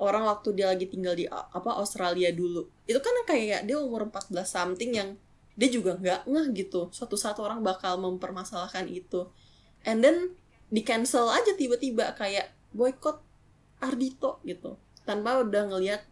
orang 0.02 0.26
waktu 0.26 0.58
dia 0.58 0.66
lagi 0.74 0.90
tinggal 0.90 1.14
di 1.14 1.30
apa 1.30 1.70
Australia 1.78 2.34
dulu. 2.34 2.66
Itu 2.90 2.98
kan 2.98 3.14
kayak 3.22 3.64
dia 3.70 3.78
umur 3.78 4.10
14 4.10 4.34
something 4.42 4.90
yang 4.90 5.14
dia 5.54 5.68
juga 5.70 5.94
nggak 5.94 6.26
ngeh 6.26 6.46
gitu. 6.58 6.90
Suatu 6.90 7.14
saat 7.14 7.38
orang 7.38 7.62
bakal 7.62 8.02
mempermasalahkan 8.02 8.90
itu. 8.90 9.30
And 9.86 10.02
then 10.02 10.34
di 10.72 10.82
cancel 10.82 11.30
aja 11.30 11.54
tiba-tiba 11.54 12.18
kayak 12.18 12.50
boykot 12.74 13.22
Ardito 13.78 14.42
gitu. 14.42 14.74
Tanpa 15.06 15.38
udah 15.38 15.70
ngelihat 15.70 16.02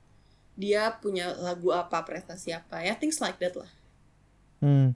dia 0.54 0.92
punya 1.02 1.34
lagu 1.40 1.72
apa 1.74 2.04
prestasi 2.04 2.52
apa 2.52 2.84
ya 2.84 2.94
things 2.94 3.18
like 3.18 3.42
that 3.42 3.58
lah. 3.58 3.70
Hmm. 4.60 4.92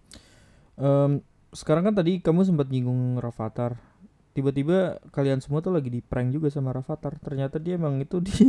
um, 0.76 1.25
sekarang 1.54 1.88
kan 1.88 1.94
tadi 1.94 2.18
kamu 2.18 2.42
sempat 2.44 2.68
nyinggung 2.68 3.23
Rafathar 3.23 3.78
tiba-tiba 4.34 4.99
kalian 5.14 5.38
semua 5.38 5.62
tuh 5.62 5.70
lagi 5.70 5.88
di 5.88 6.02
prank 6.02 6.34
juga 6.34 6.50
sama 6.50 6.75
Rafathar 6.75 7.16
ternyata 7.23 7.62
dia 7.62 7.78
emang 7.78 8.02
itu 8.02 8.18
di 8.18 8.34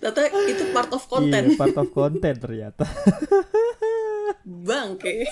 Ternyata 0.00 0.32
itu 0.48 0.64
part 0.72 0.88
of 0.96 1.04
content. 1.04 1.52
Iya, 1.52 1.60
part 1.60 1.76
of 1.76 1.92
content 1.92 2.38
ternyata. 2.40 2.88
Bangke. 4.68 5.28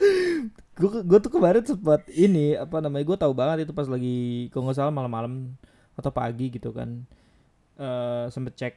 gue 0.78 0.90
gue 1.02 1.18
tuh 1.18 1.32
kemarin 1.34 1.66
sempat 1.66 2.06
ini 2.14 2.54
apa 2.54 2.78
namanya 2.78 3.02
gue 3.02 3.18
tahu 3.18 3.34
banget 3.34 3.66
itu 3.66 3.74
pas 3.74 3.90
lagi 3.90 4.46
kalau 4.54 4.70
nggak 4.70 4.78
salah 4.78 4.94
malam-malam 4.94 5.58
atau 5.98 6.14
pagi 6.14 6.54
gitu 6.54 6.70
kan 6.70 7.02
uh, 7.82 8.30
sempet 8.30 8.54
cek 8.54 8.74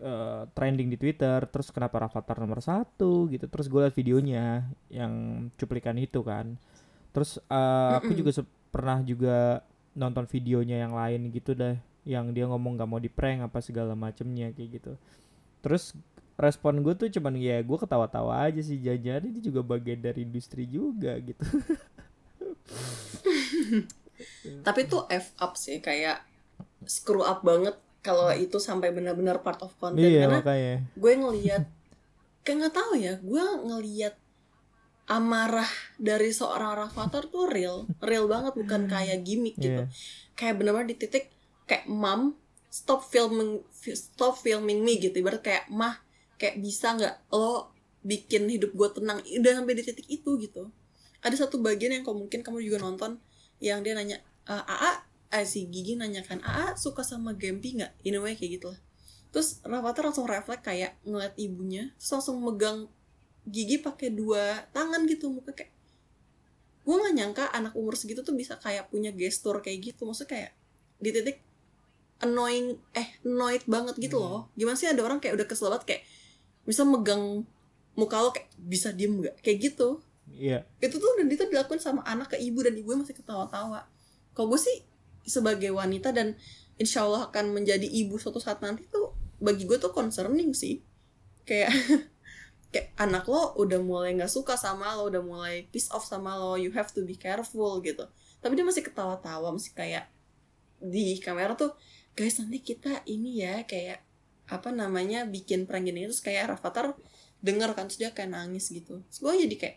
uh, 0.00 0.48
trending 0.52 0.92
di 0.92 0.96
Twitter 1.00 1.44
terus 1.48 1.72
kenapa 1.72 2.02
Rafathar 2.02 2.40
nomor 2.40 2.60
satu 2.60 3.28
gitu 3.32 3.46
terus 3.48 3.66
gue 3.70 3.80
liat 3.86 3.94
videonya 3.96 4.66
yang 4.92 5.46
cuplikan 5.56 5.96
itu 5.96 6.20
kan. 6.24 6.56
Terus 7.14 7.40
uh, 7.48 7.96
aku 7.96 8.12
juga 8.12 8.44
pernah 8.68 9.00
juga 9.00 9.64
nonton 9.96 10.28
videonya 10.28 10.84
yang 10.84 10.92
lain 10.92 11.32
gitu 11.32 11.56
deh 11.56 11.80
yang 12.06 12.30
dia 12.30 12.46
ngomong 12.46 12.78
gak 12.78 12.86
mau 12.88 13.00
di 13.02 13.10
prank 13.10 13.48
apa 13.48 13.58
segala 13.64 13.96
macemnya 13.96 14.52
kayak 14.52 14.82
gitu. 14.82 14.92
Terus 15.64 15.96
respon 16.36 16.84
gue 16.84 16.92
tuh 16.92 17.08
cuman 17.08 17.32
ya 17.40 17.64
gue 17.64 17.78
ketawa-tawa 17.80 18.44
aja 18.44 18.60
sih 18.60 18.76
jajan 18.76 19.32
ini 19.32 19.40
juga 19.40 19.64
bagian 19.64 20.04
dari 20.04 20.22
industri 20.22 20.68
juga 20.68 21.16
gitu. 21.18 21.40
Tapi 24.66 24.80
tuh 24.86 25.08
F 25.08 25.32
up 25.40 25.56
sih 25.56 25.80
kayak 25.80 26.22
screw 26.86 27.24
up 27.24 27.42
banget 27.42 27.74
kalau 28.06 28.30
itu 28.30 28.62
sampai 28.62 28.94
benar-benar 28.94 29.42
part 29.42 29.58
of 29.66 29.74
content 29.82 30.06
iya, 30.06 30.30
karena 30.30 30.38
makanya. 30.38 30.74
gue 30.94 31.12
ngelihat 31.18 31.62
kayak 32.46 32.56
nggak 32.62 32.74
tahu 32.78 32.92
ya 32.94 33.18
gue 33.18 33.44
ngelihat 33.66 34.14
amarah 35.06 35.70
dari 35.98 36.30
seorang 36.34 36.74
Rafathar 36.86 37.30
tuh 37.30 37.46
real 37.46 37.86
real 38.02 38.26
banget 38.26 38.54
bukan 38.58 38.86
kayak 38.90 39.22
gimmick 39.22 39.54
gitu. 39.58 39.86
Yeah. 39.86 39.90
kayak 40.34 40.58
benar-benar 40.58 40.86
di 40.90 40.96
titik 40.98 41.30
kayak 41.66 41.86
mom 41.86 42.34
stop 42.70 43.06
filming 43.06 43.62
stop 43.94 44.34
filming 44.38 44.82
me 44.82 44.98
gitu. 44.98 45.14
Ibarat 45.22 45.42
kayak 45.46 45.64
mah 45.70 46.02
kayak 46.38 46.58
bisa 46.58 46.98
nggak 46.98 47.30
lo 47.34 47.70
bikin 48.02 48.50
hidup 48.50 48.74
gue 48.74 48.88
tenang? 48.98 49.22
Udah 49.22 49.52
sampai 49.62 49.74
di 49.78 49.82
titik 49.86 50.06
itu 50.10 50.30
gitu. 50.42 50.70
Ada 51.22 51.46
satu 51.46 51.62
bagian 51.62 51.94
yang 51.94 52.02
kau 52.02 52.14
mungkin 52.14 52.42
kamu 52.42 52.62
juga 52.62 52.82
nonton 52.82 53.18
yang 53.62 53.80
dia 53.86 53.94
nanya 53.94 54.18
"Eh, 54.46 54.62
Aa 54.62 55.06
eh, 55.32 55.46
si 55.46 55.66
Gigi 55.70 55.98
nanyakan 55.98 56.42
Aa 56.42 56.74
suka 56.78 57.02
sama 57.02 57.34
Gempi 57.34 57.78
nggak? 57.80 57.92
In 58.06 58.18
a 58.18 58.20
way 58.22 58.34
kayak 58.38 58.60
gitu 58.60 58.66
lah. 58.74 58.80
Terus 59.34 59.60
Rafathar 59.66 60.08
langsung 60.10 60.26
refleks 60.26 60.64
kayak 60.64 60.96
ngeliat 61.04 61.34
ibunya 61.36 61.92
terus 61.98 62.10
langsung 62.16 62.40
megang 62.40 62.88
Gigi 63.46 63.78
pakai 63.78 64.10
dua 64.10 64.66
tangan 64.74 65.06
gitu 65.06 65.30
muka 65.30 65.54
kayak 65.54 65.70
gue 66.86 66.94
nggak 66.94 67.14
nyangka 67.18 67.44
anak 67.50 67.74
umur 67.74 67.98
segitu 67.98 68.22
tuh 68.22 68.34
bisa 68.34 68.58
kayak 68.62 68.90
punya 68.90 69.10
gestur 69.10 69.58
kayak 69.62 69.92
gitu. 69.92 70.06
Maksudnya 70.06 70.30
kayak 70.30 70.50
di 71.02 71.10
titik 71.10 71.38
annoying 72.22 72.78
eh 72.96 73.08
annoyed 73.26 73.66
banget 73.66 73.98
gitu 73.98 74.22
loh. 74.22 74.48
Gimana 74.54 74.78
sih 74.78 74.88
ada 74.88 75.02
orang 75.02 75.18
kayak 75.18 75.36
udah 75.36 75.46
kesel 75.50 75.68
banget 75.70 75.84
kayak 75.84 76.02
bisa 76.66 76.82
megang 76.82 77.46
muka 77.96 78.16
lo 78.20 78.30
kayak 78.30 78.48
bisa 78.58 78.94
diem 78.94 79.18
gak 79.24 79.36
kayak 79.42 79.58
gitu. 79.72 80.00
Iya. 80.26 80.66
itu 80.82 80.98
tuh 80.98 81.06
dan 81.22 81.30
itu 81.30 81.46
dilakukan 81.46 81.78
sama 81.78 82.02
anak 82.02 82.34
ke 82.34 82.36
ibu 82.42 82.58
dan 82.58 82.74
ibunya 82.74 82.98
masih 82.98 83.14
ketawa-tawa. 83.14 83.86
Kalau 84.34 84.46
gue 84.50 84.58
sih 84.58 84.82
sebagai 85.26 85.74
wanita 85.74 86.14
dan 86.14 86.38
insya 86.78 87.04
Allah 87.04 87.28
akan 87.28 87.52
menjadi 87.52 87.84
ibu 87.84 88.16
suatu 88.16 88.38
saat 88.38 88.62
nanti 88.62 88.86
tuh 88.88 89.12
bagi 89.42 89.68
gue 89.68 89.76
tuh 89.76 89.92
concerning 89.92 90.54
sih. 90.56 90.80
Kayak 91.44 91.74
kayak 92.72 92.88
anak 92.96 93.26
lo 93.28 93.56
udah 93.58 93.80
mulai 93.82 94.14
nggak 94.16 94.30
suka 94.30 94.54
sama 94.54 94.94
lo 94.96 95.08
udah 95.10 95.22
mulai 95.22 95.66
piss 95.68 95.88
off 95.92 96.04
sama 96.04 96.36
lo 96.36 96.54
you 96.60 96.72
have 96.72 96.88
to 96.94 97.04
be 97.04 97.18
careful 97.18 97.82
gitu. 97.82 98.06
Tapi 98.40 98.52
dia 98.54 98.64
masih 98.64 98.86
ketawa-tawa 98.86 99.52
masih 99.52 99.74
kayak 99.74 100.08
di 100.76 101.16
kamera 101.18 101.56
tuh 101.56 101.72
guys 102.12 102.36
nanti 102.36 102.60
kita 102.60 103.00
ini 103.08 103.40
ya 103.40 103.64
kayak 103.64 104.04
apa 104.46 104.70
namanya 104.70 105.26
bikin 105.26 105.66
prank 105.66 105.88
gini 105.88 106.06
terus 106.06 106.22
kayak 106.22 106.54
Rafathar 106.54 106.94
denger 107.42 107.74
kan 107.74 107.90
terus 107.90 107.98
dia 107.98 108.10
kayak 108.12 108.32
nangis 108.32 108.70
gitu. 108.70 109.02
Terus 109.10 109.18
gue 109.20 109.32
jadi 109.48 109.56
kayak 109.56 109.76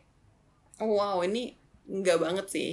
oh, 0.84 1.00
wow 1.00 1.18
ini 1.24 1.56
enggak 1.88 2.20
banget 2.20 2.48
sih. 2.52 2.72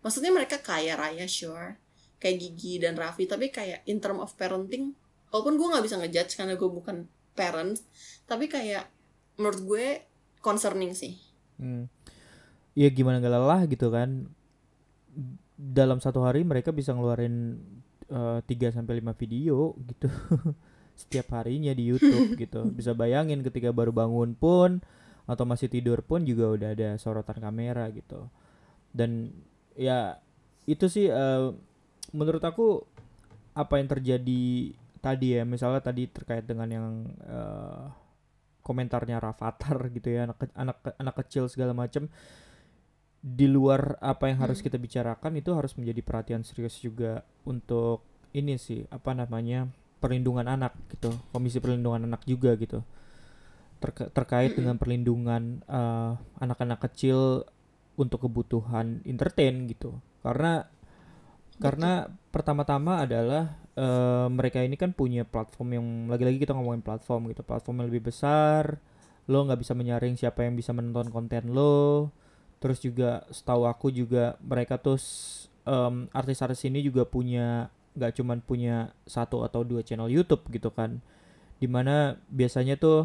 Maksudnya 0.00 0.32
mereka 0.32 0.58
kaya 0.60 0.96
raya 0.96 1.28
sure 1.28 1.76
kayak 2.20 2.36
Gigi 2.36 2.78
dan 2.78 2.94
Raffi 2.94 3.24
tapi 3.24 3.48
kayak 3.48 3.82
in 3.88 3.98
term 3.98 4.20
of 4.20 4.36
parenting 4.36 4.92
walaupun 5.32 5.56
gue 5.56 5.66
nggak 5.72 5.84
bisa 5.88 5.96
ngejudge 5.98 6.36
karena 6.36 6.54
gue 6.54 6.70
bukan 6.70 7.08
parents 7.32 7.82
tapi 8.28 8.46
kayak 8.46 8.86
menurut 9.40 9.60
gue 9.64 9.86
concerning 10.44 10.92
sih 10.92 11.30
Hmm. 11.60 11.84
Ya 12.72 12.88
gimana 12.88 13.20
gak 13.20 13.30
lelah 13.36 13.62
gitu 13.68 13.92
kan. 13.92 14.32
Dalam 15.60 16.00
satu 16.00 16.24
hari 16.24 16.40
mereka 16.40 16.72
bisa 16.72 16.96
ngeluarin 16.96 17.60
eh, 18.08 18.40
3 18.40 18.72
sampai 18.80 19.04
5 19.04 19.12
video 19.20 19.76
gitu. 19.84 20.08
Setiap 21.00 21.36
harinya 21.36 21.76
di 21.76 21.84
YouTube 21.92 22.34
gitu. 22.42 22.64
Bisa 22.72 22.96
bayangin 22.96 23.44
ketika 23.44 23.70
baru 23.70 23.92
bangun 23.92 24.32
pun 24.32 24.80
atau 25.28 25.44
masih 25.46 25.70
tidur 25.70 26.02
pun 26.02 26.24
juga 26.26 26.50
udah 26.50 26.68
ada 26.72 26.88
sorotan 26.96 27.38
kamera 27.38 27.92
gitu. 27.92 28.32
Dan 28.90 29.30
ya 29.76 30.18
itu 30.64 30.88
sih 30.88 31.12
eh, 31.12 31.52
menurut 32.12 32.42
aku 32.42 32.82
apa 33.54 33.78
yang 33.82 33.88
terjadi 33.90 34.42
tadi 35.00 35.26
ya 35.40 35.42
misalnya 35.48 35.80
tadi 35.80 36.06
terkait 36.06 36.44
dengan 36.44 36.68
yang 36.68 36.86
eh, 37.24 37.84
komentarnya 38.60 39.18
Rafathar 39.18 39.78
gitu 39.96 40.12
ya 40.12 40.28
anak 40.30 40.36
ke- 40.38 40.56
anak 40.56 40.76
ke- 40.84 40.96
anak 41.00 41.14
kecil 41.24 41.48
segala 41.48 41.72
macam 41.74 42.06
di 43.20 43.44
luar 43.44 44.00
apa 44.00 44.32
yang 44.32 44.40
harus 44.40 44.64
Hmm. 44.64 44.66
kita 44.72 44.76
bicarakan 44.80 45.36
itu 45.36 45.52
harus 45.52 45.76
menjadi 45.76 46.00
perhatian 46.00 46.40
serius 46.40 46.80
juga 46.80 47.20
untuk 47.44 48.00
ini 48.32 48.56
sih 48.56 48.86
apa 48.88 49.12
namanya 49.12 49.68
perlindungan 50.00 50.48
anak 50.48 50.72
gitu 50.88 51.12
komisi 51.28 51.60
perlindungan 51.60 52.08
anak 52.08 52.24
juga 52.24 52.56
gitu. 52.56 52.80
Terka- 53.80 54.08
terkait 54.12 54.56
dengan 54.56 54.76
perlindungan 54.80 55.60
eh, 55.64 56.12
anak-anak 56.40 56.80
kecil 56.88 57.44
untuk 58.00 58.24
kebutuhan 58.24 59.04
entertain 59.04 59.68
gitu. 59.68 60.00
Karena 60.24 60.64
karena 61.60 62.08
pertama-tama 62.32 63.04
adalah 63.04 63.60
eh, 63.76 64.26
mereka 64.32 64.64
ini 64.64 64.80
kan 64.80 64.96
punya 64.96 65.28
platform 65.28 65.68
yang 65.76 65.86
lagi-lagi 66.08 66.40
kita 66.40 66.56
ngomongin 66.56 66.80
platform 66.80 67.28
gitu 67.30 67.44
platform 67.44 67.84
yang 67.84 67.88
lebih 67.92 68.08
besar. 68.08 68.80
Lo 69.28 69.44
nggak 69.44 69.60
bisa 69.60 69.76
menyaring 69.76 70.16
siapa 70.16 70.42
yang 70.48 70.56
bisa 70.56 70.72
menonton 70.72 71.12
konten 71.12 71.52
lo. 71.52 72.08
Terus 72.60 72.80
juga 72.80 73.24
setahu 73.28 73.68
aku 73.68 73.92
juga 73.92 74.40
mereka 74.40 74.80
tuh 74.80 74.96
em, 75.68 76.08
artis-artis 76.16 76.64
ini 76.64 76.80
juga 76.80 77.04
punya 77.04 77.68
nggak 77.96 78.16
cuman 78.16 78.38
punya 78.40 78.92
satu 79.04 79.44
atau 79.44 79.60
dua 79.62 79.84
channel 79.84 80.08
YouTube 80.08 80.48
gitu 80.50 80.72
kan. 80.72 81.04
Di 81.60 81.68
mana 81.68 82.16
biasanya 82.32 82.80
tuh 82.80 83.04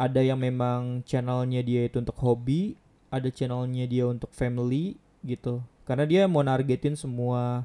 ada 0.00 0.20
yang 0.20 0.40
memang 0.40 1.04
channelnya 1.04 1.60
dia 1.64 1.88
itu 1.88 2.00
untuk 2.00 2.16
hobi 2.20 2.76
ada 3.08 3.28
channelnya 3.32 3.88
dia 3.88 4.04
untuk 4.04 4.28
family 4.32 5.00
gitu 5.24 5.64
karena 5.86 6.04
dia 6.04 6.22
mau 6.26 6.42
nargetin 6.42 6.98
semua 6.98 7.64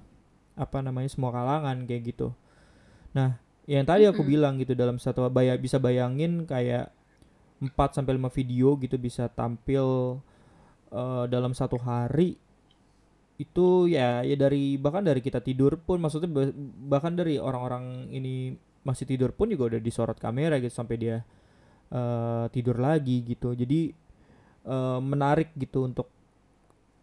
apa 0.55 0.77
namanya 0.85 1.09
semua 1.09 1.31
kalangan 1.33 1.77
kayak 1.89 2.15
gitu. 2.15 2.27
Nah 3.17 3.37
yang 3.69 3.85
tadi 3.85 4.05
aku 4.09 4.21
bilang 4.25 4.57
gitu 4.61 4.73
dalam 4.73 4.97
satu 4.97 5.27
baya 5.29 5.55
bisa 5.57 5.77
bayangin 5.77 6.45
kayak 6.49 6.89
4 7.61 7.97
sampai 7.97 8.17
5 8.17 8.29
video 8.33 8.73
gitu 8.81 8.97
bisa 8.97 9.29
tampil 9.29 10.17
eh, 10.91 11.25
dalam 11.29 11.53
satu 11.53 11.77
hari 11.81 12.37
itu 13.41 13.89
ya 13.89 14.21
ya 14.21 14.35
dari 14.37 14.77
bahkan 14.77 15.01
dari 15.01 15.17
kita 15.17 15.41
tidur 15.41 15.73
pun 15.81 15.97
maksudnya 15.97 16.29
ba- 16.29 16.55
bahkan 16.93 17.13
dari 17.17 17.41
orang-orang 17.41 18.05
ini 18.13 18.53
masih 18.85 19.05
tidur 19.09 19.33
pun 19.33 19.49
juga 19.49 19.73
udah 19.77 19.81
disorot 19.81 20.17
kamera 20.21 20.61
gitu 20.61 20.73
sampai 20.73 20.95
dia 21.01 21.17
eh, 21.93 22.45
tidur 22.53 22.77
lagi 22.81 23.23
gitu. 23.25 23.53
Jadi 23.57 23.93
eh, 24.65 24.99
menarik 25.01 25.53
gitu 25.57 25.85
untuk 25.89 26.09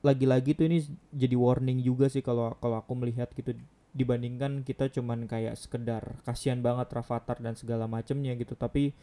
lagi-lagi 0.04 0.54
tuh 0.54 0.70
ini 0.70 0.84
jadi 1.10 1.34
warning 1.34 1.82
juga 1.82 2.06
sih 2.06 2.22
kalau 2.22 2.54
kalau 2.62 2.78
aku 2.78 2.92
melihat 2.98 3.30
gitu. 3.34 3.54
Dibandingkan 3.88 4.62
kita 4.62 4.92
cuman 4.92 5.26
kayak 5.26 5.58
sekedar 5.58 6.20
kasihan 6.22 6.60
banget 6.60 6.92
Rafathar 6.92 7.40
dan 7.40 7.58
segala 7.58 7.88
macamnya 7.90 8.36
gitu. 8.36 8.54
Tapi 8.54 8.94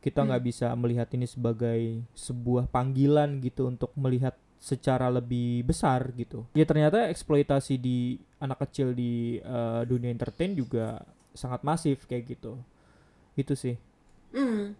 kita 0.00 0.24
nggak 0.24 0.42
bisa 0.42 0.72
melihat 0.74 1.06
ini 1.12 1.28
sebagai 1.28 2.00
sebuah 2.16 2.72
panggilan 2.72 3.38
gitu 3.44 3.68
untuk 3.68 3.92
melihat 3.94 4.32
secara 4.60 5.12
lebih 5.12 5.64
besar 5.64 6.12
gitu. 6.16 6.48
Ya 6.56 6.64
ternyata 6.64 7.08
eksploitasi 7.08 7.80
di 7.80 8.20
anak 8.40 8.64
kecil 8.68 8.96
di 8.96 9.40
eh, 9.40 9.82
dunia 9.84 10.12
entertain 10.12 10.56
juga 10.56 11.04
sangat 11.36 11.64
masif 11.64 12.08
kayak 12.08 12.36
gitu. 12.36 12.60
Itu 13.36 13.56
sih. 13.56 13.76
Hmm, 14.32 14.76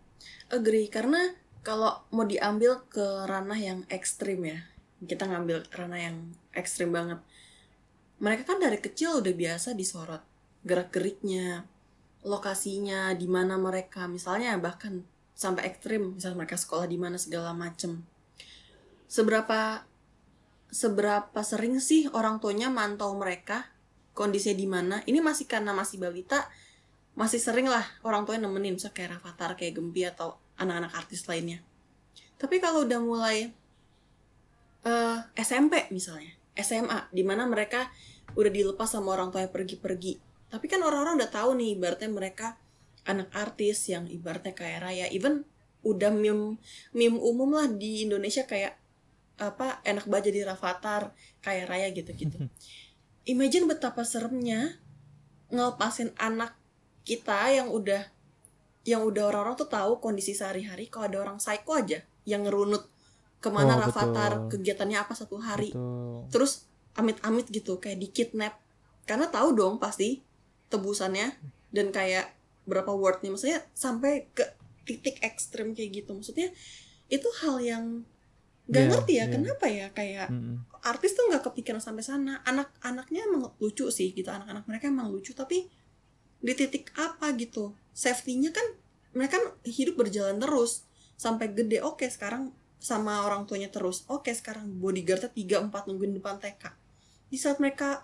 agree. 0.53 0.89
Karena 0.89 1.33
kalau 1.61 2.01
mau 2.13 2.25
diambil 2.25 2.85
ke 2.89 3.29
ranah 3.29 3.61
yang 3.61 3.81
ekstrim 3.93 4.41
ya, 4.45 4.61
kita 5.05 5.25
ngambil 5.25 5.65
ranah 5.73 6.01
yang 6.01 6.17
ekstrim 6.53 6.93
banget. 6.93 7.21
Mereka 8.21 8.45
kan 8.45 8.59
dari 8.61 8.77
kecil 8.77 9.25
udah 9.25 9.33
biasa 9.33 9.73
disorot 9.73 10.21
gerak-geriknya, 10.61 11.65
lokasinya, 12.21 13.17
di 13.17 13.25
mana 13.25 13.57
mereka, 13.57 14.05
misalnya 14.05 14.61
bahkan 14.61 15.01
sampai 15.33 15.73
ekstrim, 15.73 16.21
misalnya 16.21 16.45
mereka 16.45 16.61
sekolah 16.61 16.85
di 16.85 17.01
mana 17.01 17.17
segala 17.17 17.57
macem. 17.57 18.05
Seberapa 19.09 19.89
seberapa 20.71 21.41
sering 21.43 21.83
sih 21.83 22.07
orang 22.15 22.39
tuanya 22.39 22.71
mantau 22.71 23.11
mereka 23.17 23.67
kondisinya 24.13 24.57
di 24.57 24.67
mana? 24.69 24.97
Ini 25.09 25.19
masih 25.25 25.49
karena 25.49 25.73
masih 25.73 25.97
balita, 25.97 26.47
masih 27.17 27.41
sering 27.41 27.67
lah 27.67 27.83
orang 28.05 28.29
tuanya 28.29 28.47
nemenin 28.47 28.77
misalnya 28.77 28.95
kayak 28.95 29.11
Rafathar, 29.19 29.57
kayak 29.57 29.81
Gempi 29.81 30.05
atau 30.05 30.37
anak-anak 30.61 30.93
artis 30.93 31.25
lainnya. 31.25 31.65
Tapi 32.37 32.61
kalau 32.61 32.85
udah 32.85 33.01
mulai 33.01 33.51
eh, 34.85 35.19
SMP 35.37 35.89
misalnya, 35.91 36.33
SMA, 36.57 37.09
di 37.13 37.23
mana 37.27 37.45
mereka 37.49 37.89
udah 38.35 38.53
dilepas 38.53 38.89
sama 38.91 39.17
orang 39.17 39.35
tuanya 39.35 39.51
pergi-pergi. 39.51 40.21
Tapi 40.51 40.67
kan 40.67 40.83
orang-orang 40.83 41.19
udah 41.21 41.31
tahu 41.31 41.55
nih, 41.59 41.79
ibaratnya 41.79 42.11
mereka 42.11 42.59
anak 43.07 43.33
artis 43.33 43.89
yang 43.89 44.07
ibaratnya 44.07 44.53
kayak 44.53 44.81
raya, 44.83 45.07
even 45.11 45.47
udah 45.81 46.13
meme 46.13 46.61
meme 46.93 47.17
umum 47.17 47.57
lah 47.57 47.65
di 47.65 48.05
Indonesia 48.05 48.45
kayak 48.45 48.77
apa 49.41 49.81
enak 49.89 50.05
banget 50.05 50.33
jadi 50.33 50.53
Rafathar, 50.53 51.17
kayak 51.41 51.67
raya 51.71 51.89
gitu-gitu. 51.97 52.37
Imagine 53.33 53.71
betapa 53.71 54.05
seremnya 54.05 54.77
ngelepasin 55.49 56.13
anak 56.21 56.55
kita 57.09 57.51
yang 57.51 57.73
udah 57.73 58.07
yang 58.85 59.05
udah 59.05 59.29
orang-orang 59.29 59.57
tuh 59.61 59.69
tahu 59.69 60.01
kondisi 60.01 60.33
sehari-hari 60.33 60.89
kalau 60.89 61.09
ada 61.09 61.19
orang 61.21 61.37
psycho 61.37 61.77
aja 61.77 62.01
yang 62.25 62.49
ngerunut 62.49 62.85
ke 63.41 63.49
mana 63.49 63.81
Oh, 63.81 63.89
Rafathar 63.89 64.47
betul. 64.47 64.61
kegiatannya 64.61 64.99
apa 65.01 65.13
satu 65.17 65.41
hari. 65.41 65.73
Betul. 65.73 66.29
terus 66.31 66.69
amit-amit 66.95 67.49
gitu 67.49 67.81
kayak 67.81 67.99
di 67.99 68.09
kidnap. 68.13 68.61
Karena 69.09 69.27
tahu 69.33 69.57
dong 69.57 69.81
pasti 69.81 70.21
tebusannya 70.69 71.35
dan 71.73 71.91
kayak 71.91 72.37
berapa 72.69 72.93
wordnya. 72.93 73.33
Maksudnya 73.33 73.65
sampai 73.73 74.29
ke 74.37 74.45
titik 74.85 75.19
ekstrim 75.25 75.73
kayak 75.73 76.05
gitu. 76.05 76.13
Maksudnya 76.13 76.53
itu 77.11 77.29
hal 77.43 77.59
yang 77.59 77.85
nggak 78.71 78.85
Iya, 78.87 78.91
ngerti 78.93 79.13
ya 79.17 79.25
iya. 79.27 79.33
kenapa 79.33 79.67
ya? 79.67 79.87
Kayak 79.91 80.29
Mm-mm. 80.31 80.63
artis 80.85 81.17
tuh 81.19 81.27
nggak 81.27 81.43
kepikiran 81.51 81.83
sampai 81.83 82.05
sana. 82.07 82.39
Anak-anaknya 82.45 83.27
emang 83.27 83.51
lucu 83.59 83.89
sih 83.91 84.13
gitu. 84.15 84.29
Anak-anak 84.31 84.69
mereka 84.69 84.87
emang 84.93 85.11
lucu 85.11 85.33
tapi 85.35 85.67
di 86.39 86.53
titik 86.55 86.93
apa 86.95 87.33
gitu? 87.35 87.75
Safety-nya 87.97 88.53
kan 88.55 88.67
mereka 89.17 89.41
kan 89.41 89.45
hidup 89.67 89.99
berjalan 89.99 90.39
terus. 90.39 90.87
Sampai 91.19 91.51
gede 91.51 91.83
oke 91.83 92.07
sekarang 92.07 92.55
sama 92.81 93.29
orang 93.29 93.45
tuanya 93.45 93.69
terus 93.69 94.09
oke 94.09 94.33
sekarang 94.33 94.67
bodyguardnya 94.81 95.31
tiga 95.31 95.61
empat 95.61 95.87
nungguin 95.87 96.17
depan 96.17 96.41
TK 96.41 96.65
di 97.29 97.37
saat 97.37 97.61
mereka 97.61 98.03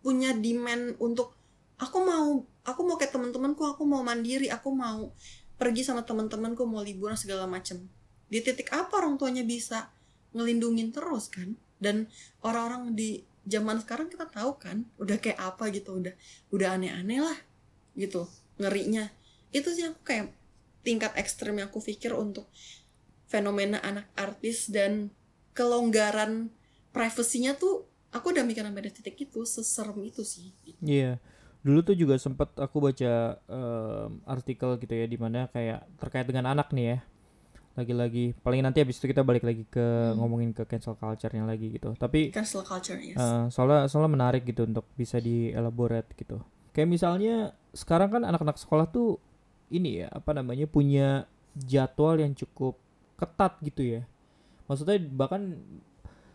punya 0.00 0.32
demand 0.32 0.96
untuk 0.98 1.36
aku 1.76 2.00
mau 2.00 2.42
aku 2.64 2.80
mau 2.80 2.96
kayak 2.96 3.12
teman-temanku 3.12 3.62
aku 3.68 3.84
mau 3.84 4.00
mandiri 4.00 4.48
aku 4.48 4.72
mau 4.72 5.12
pergi 5.54 5.86
sama 5.86 6.02
teman-temanku 6.02 6.66
mau 6.66 6.82
liburan 6.82 7.14
segala 7.14 7.46
macem. 7.46 7.86
Di 8.26 8.42
titik 8.42 8.74
apa 8.74 8.98
orang 8.98 9.14
tuanya 9.14 9.46
bisa 9.46 9.90
ngelindungin 10.34 10.90
terus 10.90 11.30
kan? 11.30 11.54
Dan 11.78 12.10
orang-orang 12.42 12.92
di 12.98 13.22
zaman 13.46 13.78
sekarang 13.78 14.08
kita 14.08 14.26
tahu 14.26 14.56
kan 14.56 14.88
udah 14.96 15.20
kayak 15.20 15.36
apa 15.36 15.68
gitu 15.70 16.00
udah 16.00 16.14
udah 16.50 16.68
aneh-aneh 16.74 17.20
lah 17.22 17.38
gitu 17.94 18.26
ngerinya. 18.58 19.06
Itu 19.54 19.70
sih 19.70 19.86
aku 19.86 20.00
kayak 20.02 20.34
tingkat 20.82 21.14
ekstrem 21.16 21.62
yang 21.62 21.70
aku 21.70 21.80
pikir 21.80 22.12
untuk 22.12 22.50
fenomena 23.28 23.80
anak 23.80 24.06
artis 24.14 24.68
dan 24.68 25.10
kelonggaran 25.54 26.50
privasinya 26.94 27.54
tuh 27.58 27.86
aku 28.14 28.30
udah 28.30 28.46
mikir 28.46 28.62
sampai 28.62 28.90
titik 28.90 29.16
itu 29.18 29.42
seserem 29.42 29.98
itu 30.06 30.22
sih 30.22 30.54
Iya. 30.78 31.18
Dulu 31.64 31.80
tuh 31.80 31.96
juga 31.96 32.20
sempet 32.20 32.52
aku 32.60 32.76
baca 32.78 33.40
em, 33.48 34.10
artikel 34.28 34.76
gitu 34.78 34.92
ya 34.92 35.06
di 35.08 35.16
mana 35.16 35.48
kayak 35.48 35.88
terkait 35.96 36.28
dengan 36.28 36.52
anak 36.52 36.70
nih 36.76 36.86
ya. 36.94 36.98
Lagi-lagi 37.74 38.36
paling 38.44 38.62
nanti 38.62 38.84
habis 38.84 39.00
itu 39.00 39.10
kita 39.10 39.26
balik 39.26 39.42
lagi 39.42 39.66
ke 39.66 40.14
ngomongin 40.14 40.54
ke 40.54 40.62
cancel 40.68 40.94
culture-nya 40.94 41.42
lagi 41.48 41.74
gitu. 41.74 41.96
Tapi 41.96 42.30
cancel 42.30 42.62
culture 42.62 43.00
yes 43.00 43.16
eh, 43.16 43.44
soalnya 43.48 43.88
soalnya 43.90 44.12
menarik 44.12 44.44
gitu 44.44 44.68
untuk 44.68 44.84
bisa 44.94 45.18
dielaborate 45.18 46.12
gitu. 46.14 46.38
Kayak 46.76 46.88
misalnya 46.92 47.56
sekarang 47.72 48.12
kan 48.12 48.22
anak-anak 48.28 48.60
sekolah 48.60 48.86
tuh 48.92 49.18
ini 49.72 50.04
ya 50.04 50.12
apa 50.12 50.36
namanya 50.36 50.68
punya 50.68 51.26
jadwal 51.56 52.20
yang 52.20 52.36
cukup 52.36 52.78
ketat 53.14 53.58
gitu 53.62 53.82
ya. 53.82 54.02
Maksudnya 54.66 54.98
bahkan 55.12 55.60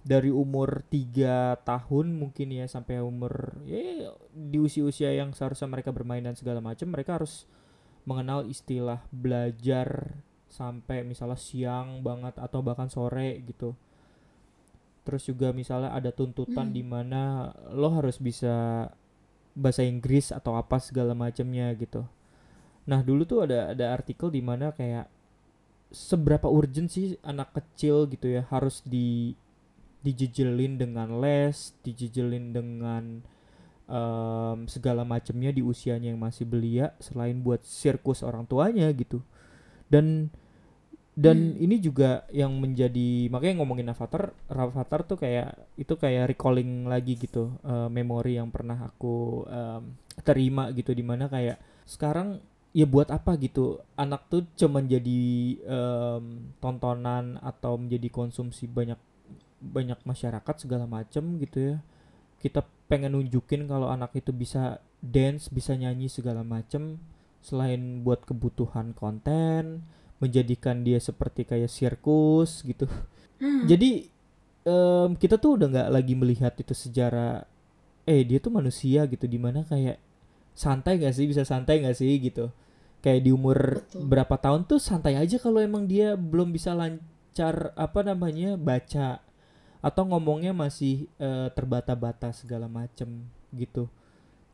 dari 0.06 0.32
umur 0.32 0.82
tiga 0.88 1.60
tahun 1.68 2.15
mungkin 2.15 2.56
ya 2.56 2.65
sampai 2.72 3.04
umur 3.04 3.60
ya 3.68 4.10
di 4.32 4.58
usia-usia 4.58 5.12
yang 5.12 5.36
seharusnya 5.36 5.68
mereka 5.68 5.92
bermain 5.92 6.24
dan 6.24 6.39
segala 6.39 6.63
macam 6.63 6.88
mereka 6.88 7.20
harus 7.20 7.44
mengenal 8.08 8.48
istilah 8.48 9.04
belajar 9.12 10.18
sampai 10.50 11.04
misalnya 11.06 11.38
siang 11.38 12.02
banget 12.02 12.39
atau 12.39 12.63
bahkan 12.63 12.89
sore 12.89 13.44
gitu. 13.46 13.76
Terus 15.06 15.26
juga 15.26 15.52
misalnya 15.54 15.94
ada 15.94 16.10
tuntutan 16.13 16.70
Hmm. 16.70 16.76
di 16.76 16.84
mana 16.86 17.52
lo 17.74 17.89
harus 17.94 18.18
bisa 18.18 18.88
bahasa 19.58 19.84
Inggris 19.84 20.32
atau 20.32 20.56
apa 20.56 20.80
segala 20.80 21.12
macamnya 21.18 21.70
gitu. 21.76 22.06
Nah, 22.89 23.04
dulu 23.06 23.26
tuh 23.28 23.46
ada 23.46 23.74
ada 23.74 23.94
artikel 23.94 24.32
di 24.34 24.42
mana 24.42 24.72
kayak 24.74 25.06
seberapa 25.89 26.45
urgent 26.49 26.89
sih 26.93 27.17
anak 27.25 27.54
kecil 27.58 28.06
gitu 28.10 28.30
ya 28.30 28.45
harus 28.54 28.82
di 28.86 29.34
dijejelin 30.06 30.80
dengan 30.80 31.19
les, 31.19 31.75
dijejelin 31.84 32.56
dengan 32.56 33.04
em, 33.89 34.58
segala 34.69 35.04
macamnya 35.04 35.52
di 35.52 35.62
usianya 35.65 36.13
yang 36.13 36.21
masih 36.21 36.45
belia 36.47 36.95
selain 37.04 37.41
buat 37.43 37.62
sirkus 37.65 38.23
orang 38.23 38.45
tuanya 38.47 38.88
gitu. 38.95 39.19
Dan 39.91 40.30
dan 41.19 41.60
Hmm. 41.60 41.60
ini 41.60 41.84
juga 41.84 42.23
yang 42.32 42.56
menjadi 42.63 43.28
makanya 43.28 43.60
ngomongin 43.60 43.91
Avatar, 43.91 44.32
Avatar 44.47 45.04
tuh 45.04 45.19
kayak 45.19 45.52
itu 45.75 45.93
kayak 45.99 46.32
recalling 46.32 46.88
lagi 46.88 47.19
gitu 47.19 47.52
eh, 47.65 47.89
memori 47.91 48.39
yang 48.39 48.47
pernah 48.54 48.80
aku 48.88 49.43
em, 49.49 49.84
terima 50.23 50.71
gitu 50.71 50.95
di 50.95 51.04
mana 51.04 51.28
kayak 51.28 51.60
sekarang 51.84 52.39
ya 52.73 52.86
buat 52.86 53.10
apa 53.10 53.36
gitu? 53.41 53.82
Anak 53.97 54.29
tuh 54.29 54.45
cuman 54.53 54.86
jadi 54.86 55.21
em, 55.65 56.53
tontonan 56.62 57.41
atau 57.41 57.77
menjadi 57.82 58.10
konsumsi 58.13 58.69
banyak 58.69 58.99
banyak 59.60 59.99
masyarakat 60.05 60.55
segala 60.62 60.86
macem 60.86 61.38
gitu 61.41 61.75
ya. 61.75 61.77
Kita 62.39 62.63
pengen 62.88 63.17
nunjukin 63.19 63.67
kalau 63.69 63.91
anak 63.91 64.15
itu 64.17 64.32
bisa 64.34 64.79
dance 65.01 65.49
bisa 65.49 65.73
nyanyi 65.75 66.08
segala 66.08 66.45
macem. 66.45 67.01
Selain 67.41 68.03
buat 68.03 68.23
kebutuhan 68.27 68.91
konten 68.93 69.84
menjadikan 70.19 70.84
dia 70.84 70.99
seperti 70.99 71.47
kayak 71.47 71.71
sirkus 71.71 72.62
gitu. 72.67 72.86
Hmm. 73.39 73.71
jadi 73.71 74.03
em, 74.67 75.10
kita 75.15 75.39
tuh 75.39 75.55
udah 75.55 75.67
nggak 75.71 75.89
lagi 75.95 76.12
melihat 76.12 76.51
itu 76.60 76.75
sejarah 76.75 77.47
eh 78.03 78.21
dia 78.27 78.38
tuh 78.43 78.51
manusia 78.53 79.08
gitu. 79.08 79.25
Di 79.25 79.39
mana 79.39 79.63
kayak 79.65 80.09
santai 80.55 81.01
gak 81.01 81.13
sih? 81.15 81.25
Bisa 81.25 81.43
santai 81.43 81.81
gak 81.83 81.97
sih 81.97 82.17
gitu? 82.19 82.49
Kayak 82.99 83.21
di 83.25 83.31
umur 83.31 83.79
Betul. 83.79 84.03
berapa 84.12 84.35
tahun 84.35 84.67
tuh 84.67 84.79
santai 84.81 85.15
aja 85.15 85.39
kalau 85.39 85.63
emang 85.63 85.88
dia 85.88 86.19
belum 86.19 86.51
bisa 86.51 86.75
lancar 86.75 87.71
apa 87.79 87.99
namanya 88.03 88.59
baca. 88.59 89.23
Atau 89.79 90.03
ngomongnya 90.12 90.51
masih 90.51 91.07
eh, 91.15 91.47
terbata-bata 91.55 92.35
segala 92.35 92.67
macem 92.67 93.07
gitu. 93.55 93.88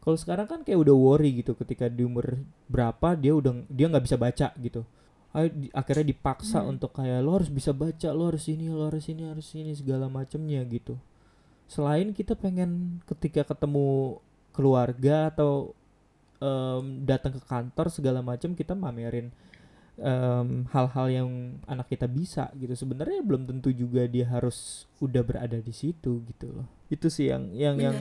Kalau 0.05 0.17
sekarang 0.21 0.45
kan 0.45 0.62
kayak 0.62 0.86
udah 0.86 0.93
worry 0.93 1.41
gitu 1.41 1.58
ketika 1.58 1.89
di 1.89 2.05
umur 2.05 2.38
berapa 2.69 3.17
dia 3.17 3.34
udah 3.34 3.65
dia 3.65 3.89
nggak 3.89 4.05
bisa 4.05 4.17
baca 4.21 4.53
gitu. 4.62 4.86
Akhirnya 5.73 6.05
dipaksa 6.13 6.62
Hmm. 6.62 6.77
untuk 6.77 6.93
kayak 6.95 7.25
lo 7.25 7.41
harus 7.41 7.49
bisa 7.49 7.73
baca 7.73 8.13
lo 8.13 8.29
harus 8.29 8.45
ini 8.45 8.69
lo 8.69 8.86
harus 8.88 9.10
ini 9.10 9.25
harus 9.25 9.49
ini 9.58 9.73
segala 9.73 10.05
macemnya 10.05 10.62
gitu. 10.69 10.93
Selain 11.65 12.13
kita 12.13 12.38
pengen 12.38 13.01
ketika 13.10 13.41
ketemu 13.41 14.21
keluarga 14.53 15.34
atau 15.34 15.73
em, 16.39 17.04
datang 17.04 17.36
ke 17.36 17.41
kantor 17.43 17.88
segala 17.89 18.19
macam 18.19 18.52
kita 18.52 18.74
mamerin 18.74 19.30
em, 19.95 20.67
hal-hal 20.69 21.08
yang 21.08 21.30
anak 21.65 21.88
kita 21.88 22.06
bisa 22.06 22.52
gitu 22.56 22.76
sebenarnya 22.76 23.24
belum 23.24 23.48
tentu 23.48 23.71
juga 23.71 24.04
dia 24.06 24.28
harus 24.28 24.88
udah 25.00 25.24
berada 25.24 25.58
di 25.58 25.71
situ 25.71 26.19
gitu 26.28 26.52
loh 26.52 26.67
itu 26.88 27.08
sih 27.08 27.32
yang 27.32 27.52
yang 27.56 27.76
yang 27.80 27.98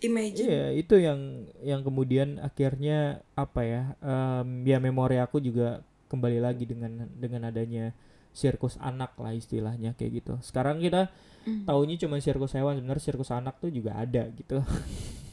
imagine 0.00 0.44
Iya, 0.44 0.64
itu 0.74 0.94
yang 1.00 1.20
yang 1.64 1.80
kemudian 1.80 2.36
akhirnya 2.38 3.22
apa 3.32 3.60
ya? 3.64 3.82
em, 4.00 4.66
ya 4.66 4.76
memori 4.76 5.16
aku 5.16 5.40
juga 5.40 5.80
kembali 6.12 6.38
lagi 6.44 6.68
dengan 6.68 7.08
dengan 7.16 7.48
adanya 7.48 7.94
sirkus 8.34 8.74
anak 8.82 9.14
lah 9.16 9.30
istilahnya 9.32 9.94
kayak 9.94 10.22
gitu. 10.24 10.34
Sekarang 10.42 10.82
kita 10.82 11.08
Hmm. 11.44 11.68
taunya 11.68 12.00
cuma 12.00 12.16
sirkus 12.24 12.56
hewan, 12.56 12.80
sebenarnya 12.80 13.04
sirkus 13.04 13.28
anak 13.28 13.60
tuh 13.60 13.68
juga 13.68 13.92
ada 13.94 14.26
gitu. 14.32 14.64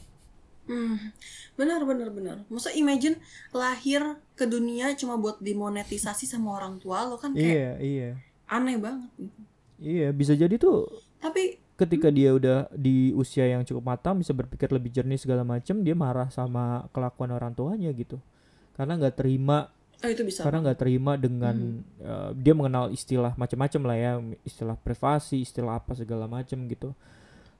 Hmm, 0.62 1.10
benar 1.58 1.82
benar 1.82 2.08
benar. 2.14 2.36
Masa 2.46 2.70
imagine 2.72 3.18
lahir 3.50 4.18
ke 4.38 4.46
dunia 4.46 4.94
cuma 4.94 5.18
buat 5.18 5.42
dimonetisasi 5.42 6.30
sama 6.30 6.54
orang 6.54 6.78
tua 6.78 7.02
lo 7.06 7.18
kan 7.18 7.34
kayak 7.34 7.50
iya, 7.50 7.70
iya. 7.82 8.10
aneh 8.46 8.78
banget. 8.78 9.10
gitu. 9.18 9.40
Iya, 9.82 10.08
bisa 10.14 10.38
jadi 10.38 10.54
tuh 10.62 10.86
Tapi 11.18 11.58
ketika 11.74 12.14
dia 12.14 12.30
udah 12.30 12.70
di 12.70 13.10
usia 13.18 13.50
yang 13.50 13.66
cukup 13.66 13.90
matang 13.90 14.22
bisa 14.22 14.30
berpikir 14.30 14.70
lebih 14.70 14.94
jernih 14.94 15.18
segala 15.18 15.42
macam, 15.42 15.82
dia 15.82 15.98
marah 15.98 16.30
sama 16.30 16.86
kelakuan 16.94 17.34
orang 17.34 17.50
tuanya 17.54 17.90
gitu. 17.90 18.22
Karena 18.78 18.94
nggak 18.94 19.18
terima 19.18 19.66
oh 20.02 20.10
itu 20.10 20.22
bisa. 20.26 20.42
karena 20.42 20.58
nggak 20.66 20.78
terima 20.82 21.14
dengan 21.14 21.82
eh, 22.02 22.30
dia 22.38 22.54
mengenal 22.54 22.90
istilah 22.90 23.32
macam-macam 23.38 23.82
lah 23.86 23.96
ya 23.96 24.12
istilah 24.42 24.76
privasi 24.78 25.46
istilah 25.46 25.78
apa 25.78 25.94
segala 25.94 26.26
macam 26.26 26.58
gitu 26.66 26.90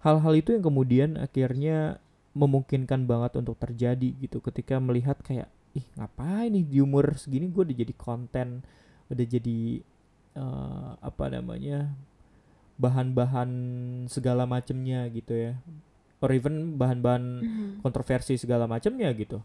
hal-hal 0.02 0.34
itu 0.34 0.50
yang 0.58 0.64
kemudian 0.66 1.10
akhirnya 1.14 2.02
memungkinkan 2.33 3.05
banget 3.05 3.37
untuk 3.37 3.57
terjadi 3.57 4.09
gitu 4.16 4.40
ketika 4.40 4.81
melihat 4.81 5.21
kayak 5.21 5.49
ih 5.73 5.85
ngapain 5.97 6.49
nih 6.49 6.64
di 6.64 6.79
umur 6.81 7.16
segini 7.16 7.49
gue 7.49 7.62
udah 7.64 7.77
jadi 7.77 7.95
konten 7.97 8.61
udah 9.09 9.27
jadi 9.27 9.81
eh, 10.35 10.90
apa 10.99 11.25
namanya 11.29 11.92
bahan-bahan 12.77 13.51
segala 14.09 14.49
macamnya 14.49 15.05
gitu 15.09 15.33
ya 15.33 15.53
or 16.23 16.31
even 16.33 16.77
bahan-bahan 16.77 17.25
Hmm. 17.42 17.71
kontroversi 17.83 18.38
segala 18.38 18.64
macamnya 18.64 19.11
gitu 19.12 19.42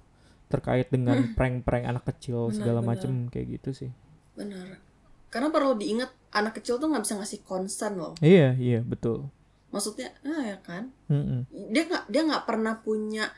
terkait 0.48 0.88
dengan 0.88 1.36
prank-prank 1.36 1.84
anak 1.86 2.08
kecil 2.08 2.48
Benar, 2.48 2.56
segala 2.56 2.80
benar. 2.80 2.90
macam 2.96 3.12
kayak 3.28 3.48
gitu 3.60 3.70
sih 3.76 3.92
Benar. 4.34 4.80
Karena 5.28 5.52
perlu 5.52 5.76
diingat 5.76 6.08
anak 6.32 6.62
kecil 6.62 6.80
tuh 6.80 6.88
nggak 6.88 7.04
bisa 7.04 7.20
ngasih 7.20 7.40
konsen 7.44 8.00
loh. 8.00 8.14
iya 8.24 8.56
iya 8.56 8.80
betul 8.80 9.28
Maksudnya, 9.68 10.16
ah 10.24 10.44
ya 10.46 10.58
kan? 10.60 10.90
Mm-mm. 11.08 11.44
Dia 11.70 11.84
nggak 11.84 12.04
dia 12.08 12.22
nggak 12.24 12.44
pernah 12.44 12.78
punya 12.78 13.30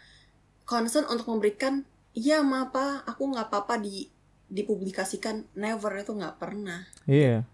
konsen 0.63 1.03
untuk 1.05 1.25
memberikan, 1.27 1.81
iya 2.11 2.41
ma 2.41 2.65
apa, 2.65 3.01
aku 3.03 3.25
nggak 3.27 3.47
apa-apa 3.47 3.77
di 3.77 4.05
dipublikasikan. 4.47 5.45
Never 5.53 5.93
itu 5.95 6.11
nggak 6.11 6.37
pernah. 6.37 6.85
iya 7.05 7.45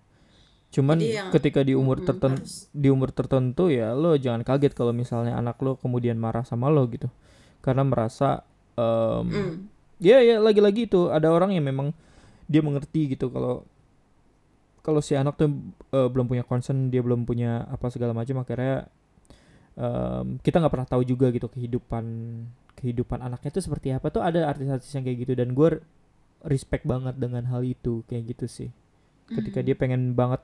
cuman 0.67 0.99
Jadi 0.99 1.07
yang- 1.09 1.31
ketika 1.31 1.63
di 1.63 1.71
umur 1.71 2.03
Mm-mm, 2.03 2.09
tertentu 2.09 2.43
harus. 2.43 2.67
di 2.69 2.91
umur 2.91 3.07
tertentu 3.09 3.71
ya 3.71 3.95
lo 3.95 4.11
jangan 4.13 4.43
kaget 4.43 4.75
kalau 4.75 4.91
misalnya 4.91 5.31
anak 5.33 5.55
lo 5.63 5.79
kemudian 5.79 6.19
marah 6.19 6.43
sama 6.43 6.67
lo 6.67 6.83
gitu 6.87 7.07
karena 7.61 7.87
merasa 7.87 8.43
em, 8.75 9.23
Hmm. 9.23 9.55
ya 9.97 10.19
ya 10.19 10.35
lagi-lagi 10.35 10.83
itu 10.85 11.07
ada 11.07 11.31
orang 11.31 11.55
yang 11.55 11.63
memang 11.63 11.95
dia 12.45 12.59
mengerti 12.59 13.07
gitu 13.09 13.31
kalau 13.31 13.63
kalau 14.85 15.01
si 15.01 15.17
anak 15.17 15.33
tuh 15.35 15.49
eh, 15.91 16.07
belum 16.13 16.29
punya 16.29 16.43
concern 16.45 16.93
dia 16.93 17.01
belum 17.01 17.25
punya 17.25 17.65
apa 17.65 17.89
segala 17.89 18.13
macam 18.13 18.37
akhirnya 18.45 18.85
em, 19.75 20.37
kita 20.39 20.61
nggak 20.61 20.73
pernah 20.73 20.89
tahu 20.89 21.01
juga 21.03 21.33
gitu 21.33 21.47
kehidupan 21.49 22.05
kehidupan 22.75 23.19
anaknya 23.23 23.49
tuh 23.55 23.63
seperti 23.65 23.95
apa. 23.95 24.11
Tuh 24.13 24.21
ada 24.23 24.45
artis-artis 24.51 24.91
yang 24.93 25.03
kayak 25.07 25.17
gitu 25.25 25.33
dan 25.33 25.55
gue 25.55 25.79
respect 26.45 26.85
banget 26.85 27.15
dengan 27.17 27.43
hal 27.49 27.65
itu 27.65 28.03
kayak 28.05 28.35
gitu 28.35 28.45
sih. 28.45 28.69
Ketika 29.31 29.59
Mhm. 29.63 29.65
dia 29.65 29.75
pengen 29.75 30.01
banget 30.13 30.41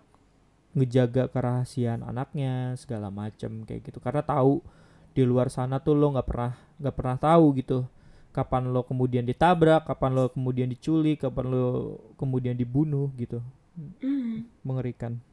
ngejaga 0.71 1.27
kerahasiaan 1.27 2.01
anaknya 2.08 2.73
segala 2.80 3.12
macem 3.12 3.67
kayak 3.67 3.91
gitu. 3.91 3.99
Karena 3.99 4.23
tahu 4.23 4.63
di 5.12 5.27
luar 5.27 5.51
sana 5.51 5.84
tuh 5.84 5.93
lo 5.99 6.15
nggak 6.15 6.27
pernah 6.27 6.54
nggak 6.80 6.95
pernah 6.95 7.17
tahu 7.19 7.45
gitu 7.60 7.84
kapan 8.32 8.71
lo 8.71 8.88
kemudian 8.88 9.27
ditabrak 9.27 9.84
kapan 9.84 10.15
lo 10.15 10.32
kemudian 10.32 10.71
diculik 10.71 11.19
kapan 11.19 11.51
lo 11.51 11.65
kemudian 12.15 12.56
dibunuh 12.56 13.12
gitu 13.19 13.43
Mhm. 13.77 14.47
mengerikan 14.67 15.23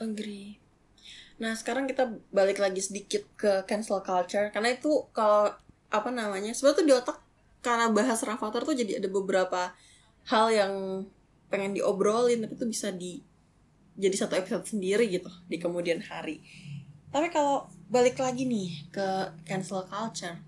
Agree. 0.00 0.58
Nah, 1.38 1.54
sekarang 1.58 1.90
kita 1.90 2.10
balik 2.30 2.62
lagi 2.62 2.78
sedikit 2.78 3.26
ke 3.34 3.66
cancel 3.66 4.02
culture 4.02 4.50
karena 4.54 4.74
itu 4.74 5.10
kalau 5.10 5.50
apa 5.92 6.10
namanya? 6.10 6.54
Sebenarnya 6.54 6.78
tuh 6.78 6.86
di 6.86 6.94
otak 6.94 7.18
karena 7.62 7.86
bahas 7.94 8.18
Rafathar 8.26 8.66
tuh 8.66 8.74
jadi 8.74 8.98
ada 8.98 9.08
beberapa 9.10 9.70
hal 10.26 10.46
yang 10.50 10.72
pengen 11.52 11.76
diobrolin 11.76 12.42
tapi 12.42 12.54
itu 12.56 12.66
bisa 12.66 12.88
di 12.90 13.22
jadi 13.94 14.16
satu 14.16 14.34
episode 14.40 14.64
sendiri 14.64 15.06
gitu 15.06 15.28
di 15.46 15.60
kemudian 15.60 16.00
hari. 16.00 16.40
Tapi 17.12 17.28
kalau 17.28 17.68
balik 17.92 18.16
lagi 18.18 18.48
nih 18.48 18.88
ke 18.88 19.08
cancel 19.44 19.84
culture 19.84 20.40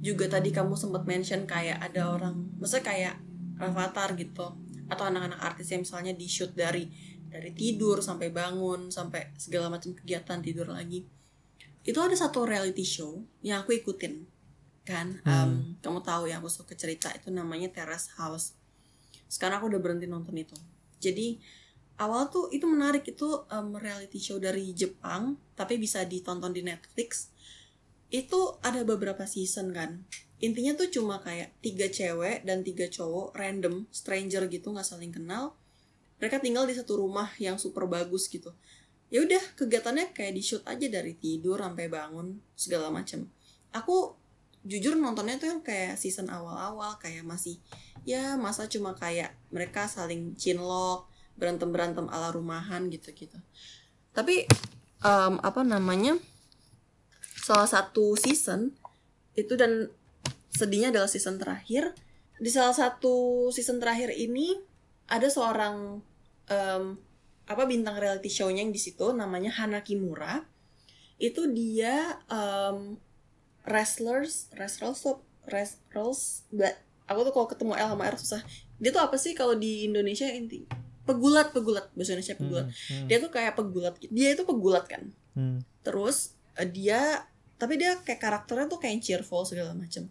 juga 0.00 0.30
tadi 0.30 0.48
kamu 0.48 0.78
sempat 0.78 1.04
mention 1.04 1.44
kayak 1.44 1.76
ada 1.82 2.16
orang, 2.16 2.48
maksudnya 2.56 2.84
kayak 2.88 3.14
Rafathar 3.60 4.16
gitu 4.16 4.56
atau 4.90 5.06
anak-anak 5.06 5.38
artis 5.38 5.70
yang 5.70 5.86
misalnya 5.86 6.12
di 6.12 6.26
shoot 6.26 6.52
dari 6.52 6.90
dari 7.30 7.54
tidur 7.54 8.02
sampai 8.02 8.34
bangun 8.34 8.90
sampai 8.90 9.30
segala 9.38 9.70
macam 9.70 9.94
kegiatan 9.94 10.42
tidur 10.42 10.74
lagi. 10.74 11.06
Itu 11.86 12.02
ada 12.02 12.12
satu 12.12 12.44
reality 12.44 12.82
show 12.82 13.22
yang 13.40 13.62
aku 13.62 13.78
ikutin 13.78 14.26
kan? 14.82 15.22
Hmm. 15.22 15.30
Em, 15.30 15.50
kamu 15.78 16.02
tahu 16.02 16.26
yang 16.26 16.42
aku 16.42 16.50
suka 16.50 16.74
cerita 16.74 17.08
itu 17.14 17.30
namanya 17.30 17.70
Terrace 17.70 18.10
House. 18.18 18.58
Sekarang 19.30 19.62
aku 19.62 19.70
udah 19.70 19.80
berhenti 19.80 20.10
nonton 20.10 20.34
itu. 20.34 20.58
Jadi 20.98 21.38
awal 22.02 22.26
tuh 22.28 22.50
itu 22.50 22.66
menarik 22.66 23.06
itu 23.06 23.46
em, 23.46 23.78
reality 23.78 24.18
show 24.18 24.42
dari 24.42 24.74
Jepang 24.74 25.38
tapi 25.54 25.78
bisa 25.78 26.02
ditonton 26.02 26.50
di 26.50 26.66
Netflix 26.66 27.30
itu 28.10 28.58
ada 28.60 28.82
beberapa 28.82 29.26
season 29.26 29.74
kan. 29.74 30.04
Intinya 30.40 30.74
tuh 30.74 30.88
cuma 30.90 31.20
kayak 31.20 31.54
tiga 31.62 31.86
cewek 31.86 32.42
dan 32.44 32.66
tiga 32.66 32.88
cowok 32.90 33.36
random 33.36 33.86
stranger 33.94 34.46
gitu 34.50 34.72
nggak 34.74 34.86
saling 34.86 35.14
kenal. 35.14 35.56
Mereka 36.20 36.42
tinggal 36.42 36.68
di 36.68 36.76
satu 36.76 37.00
rumah 37.00 37.32
yang 37.40 37.56
super 37.56 37.88
bagus 37.88 38.28
gitu. 38.28 38.52
Ya 39.10 39.24
udah 39.24 39.42
kegiatannya 39.58 40.12
kayak 40.14 40.32
di 40.36 40.42
shoot 40.44 40.62
aja 40.68 40.86
dari 40.86 41.18
tidur 41.18 41.58
sampai 41.58 41.90
bangun 41.90 42.38
segala 42.54 42.92
macam 42.92 43.26
aku 43.74 44.14
jujur 44.66 44.92
nontonnya 44.98 45.40
tuh 45.40 45.48
yang 45.56 45.62
kayak 45.64 45.96
season 45.96 46.28
awal-awal 46.28 47.00
kayak 47.00 47.24
masih 47.24 47.56
ya 48.04 48.36
masa 48.36 48.68
cuma 48.68 48.92
kayak 48.92 49.32
mereka 49.48 49.88
saling 49.88 50.36
cinlok 50.36 51.08
berantem 51.40 51.72
berantem 51.72 52.06
ala 52.12 52.28
rumahan 52.28 52.92
gitu 52.92 53.08
gitu 53.16 53.40
tapi 54.12 54.44
em, 55.00 55.34
apa 55.40 55.64
namanya 55.64 56.20
salah 57.40 57.66
satu 57.66 58.14
season 58.14 58.70
itu 59.34 59.56
dan 59.56 59.88
sedihnya 60.52 60.92
adalah 60.92 61.08
season 61.08 61.40
terakhir. 61.40 61.96
Di 62.40 62.48
salah 62.48 62.72
satu 62.72 63.48
season 63.52 63.80
terakhir 63.80 64.12
ini 64.12 64.56
ada 65.08 65.28
seorang 65.28 66.00
em, 66.46 66.84
apa 67.44 67.62
bintang 67.66 67.98
reality 67.98 68.30
show-nya 68.30 68.62
yang 68.62 68.72
di 68.72 68.80
situ 68.80 69.12
namanya 69.12 69.50
Hana 69.52 69.80
Kimura. 69.80 70.44
Itu 71.16 71.48
dia 71.52 72.20
em, 72.28 72.96
wrestlers 73.64 74.48
wrestlers 74.56 75.04
tuh- 75.04 75.22
wrestlers 75.48 76.48
but 76.48 76.76
aku 77.04 77.26
tuh 77.28 77.32
kalau 77.34 77.46
ketemu 77.48 77.72
L 77.76 77.88
sama 77.92 78.04
R 78.08 78.16
susah. 78.16 78.42
Dia 78.80 78.90
tuh 78.94 79.02
apa 79.04 79.20
sih 79.20 79.36
kalau 79.36 79.52
di 79.52 79.84
Indonesia 79.84 80.24
inti? 80.24 80.64
Pegulat 81.04 81.52
pegulat 81.52 81.92
bahasa 81.92 82.16
Indonesia 82.16 82.36
pegulat. 82.38 82.66
Hmm, 82.70 83.04
dia 83.10 83.18
tuh 83.20 83.28
kayak 83.28 83.52
pegulat. 83.58 83.94
Dia 84.08 84.32
itu 84.32 84.46
pegulat 84.48 84.88
kan. 84.88 85.12
Hmm, 85.36 85.60
terus 85.84 86.32
dia 86.68 87.24
tapi 87.60 87.76
dia 87.76 87.96
kayak 88.00 88.20
karakternya 88.20 88.66
tuh 88.68 88.80
kayak 88.80 89.04
cheerful 89.04 89.44
segala 89.44 89.72
macam 89.76 90.08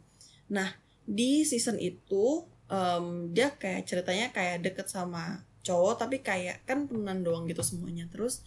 nah 0.49 0.73
di 1.09 1.41
season 1.41 1.81
itu 1.81 2.45
em, 2.69 3.33
dia 3.33 3.49
kayak 3.57 3.89
ceritanya 3.89 4.29
kayak 4.29 4.61
deket 4.61 4.87
sama 4.87 5.41
cowok 5.65 6.05
tapi 6.05 6.21
kayak 6.21 6.63
kan 6.63 6.85
temenan 6.85 7.25
doang 7.25 7.49
gitu 7.49 7.65
semuanya. 7.65 8.05
Terus 8.13 8.45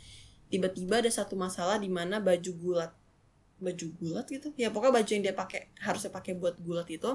tiba-tiba 0.49 1.03
ada 1.03 1.11
satu 1.11 1.35
masalah 1.35 1.77
di 1.83 1.91
mana 1.91 2.23
baju 2.23 2.53
gulat 2.57 2.93
baju 3.62 3.87
gulat 3.99 4.27
gitu? 4.31 4.51
Ya 4.59 4.75
pokoknya 4.75 5.03
baju 5.03 5.11
yang 5.11 5.25
dia 5.27 5.35
pakai 5.35 5.71
harusnya 5.79 6.11
pakai 6.11 6.35
buat 6.38 6.59
gulat 6.62 6.87
itu 6.91 7.11